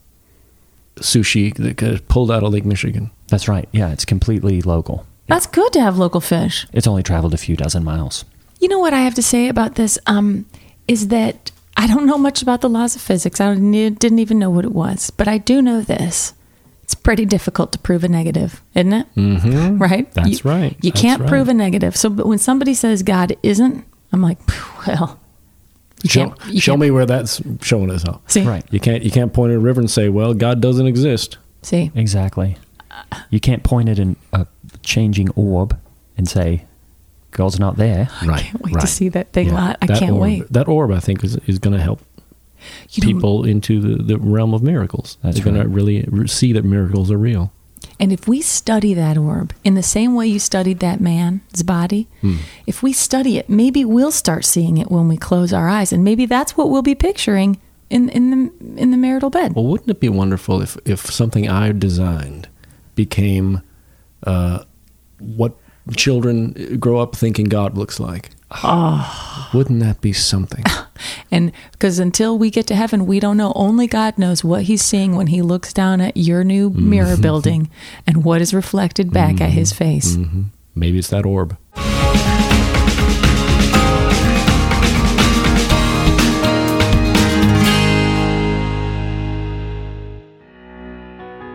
[0.96, 3.10] sushi that is pulled out of Lake Michigan.
[3.28, 3.68] That's right.
[3.72, 5.06] Yeah, it's completely local.
[5.26, 6.66] That's good to have local fish.
[6.72, 8.24] It's only traveled a few dozen miles.
[8.60, 10.46] You know what I have to say about this um,
[10.88, 13.40] is that I don't know much about the laws of physics.
[13.40, 16.32] I didn't didn't even know what it was, but I do know this:
[16.82, 19.06] it's pretty difficult to prove a negative, isn't it?
[19.14, 19.78] Mm-hmm.
[19.78, 20.10] Right.
[20.12, 20.76] That's You- right.
[20.82, 21.28] You That's can't right.
[21.28, 21.96] prove a negative.
[21.96, 24.38] So, but when somebody says God isn't, I'm like,
[24.86, 25.20] well,
[26.02, 26.46] you Show, can't.
[26.54, 28.22] You show can't- me where that's showing us up.
[28.30, 28.64] See, Right.
[28.70, 31.90] You can't you can't point at a river and say, "Well, God doesn't exist." see,
[31.94, 32.56] Exactly.
[33.30, 34.46] You can't point at an, a
[34.82, 35.76] changing orb
[36.16, 36.64] and say,
[37.36, 38.42] "God's not there." Right.
[38.44, 39.76] can't wait to see that thing lot.
[39.82, 40.52] I That can't orb, wait.
[40.52, 42.00] That orb, I think, is is going to help
[42.90, 45.18] You know, people into the, the realm of miracles.
[45.22, 47.52] That's They're going to really see that miracles are real.
[48.00, 52.08] And if we study that orb in the same way you studied that man's body,
[52.20, 52.36] Hmm.
[52.66, 56.02] if we study it, maybe we'll start seeing it when we close our eyes, and
[56.04, 57.58] maybe that's what we'll be picturing
[57.88, 58.36] in in the
[58.82, 59.54] in the marital bed.
[59.54, 62.48] Well, wouldn't it be wonderful if if something I designed
[62.96, 63.60] became
[64.24, 64.64] uh,
[65.20, 65.52] what
[65.94, 68.30] children grow up thinking God looks like?
[68.62, 69.50] Oh.
[69.54, 70.64] Wouldn't that be something?
[71.30, 73.52] And because until we get to heaven, we don't know.
[73.54, 76.88] Only God knows what He's seeing when He looks down at your new Mm-hmm.
[76.90, 77.68] mirror building
[78.06, 80.16] and what is reflected back at His face.
[80.16, 80.42] Mm-hmm.
[80.74, 81.58] Maybe it's that orb.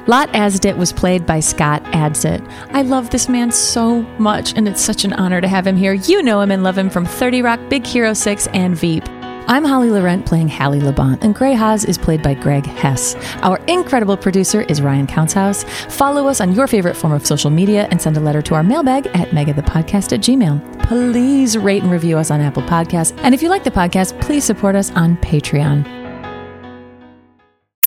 [0.08, 2.46] Lot Asdit was played by Scott Adsit.
[2.72, 5.94] I love this man so much, and it's such an honor to have him here.
[5.94, 9.04] You know him and love him from 30 Rock, Big Hero 6, and Veep.
[9.48, 13.16] I'm Holly Laurent playing Hallie Labont, and Gray Haas is played by Greg Hess.
[13.44, 15.66] Our incredible producer is Ryan Countshouse.
[15.96, 18.64] Follow us on your favorite form of social media and send a letter to our
[18.64, 20.84] mailbag at megathepodcast at gmail.
[20.84, 23.18] Please rate and review us on Apple Podcasts.
[23.24, 26.01] And if you like the podcast, please support us on Patreon.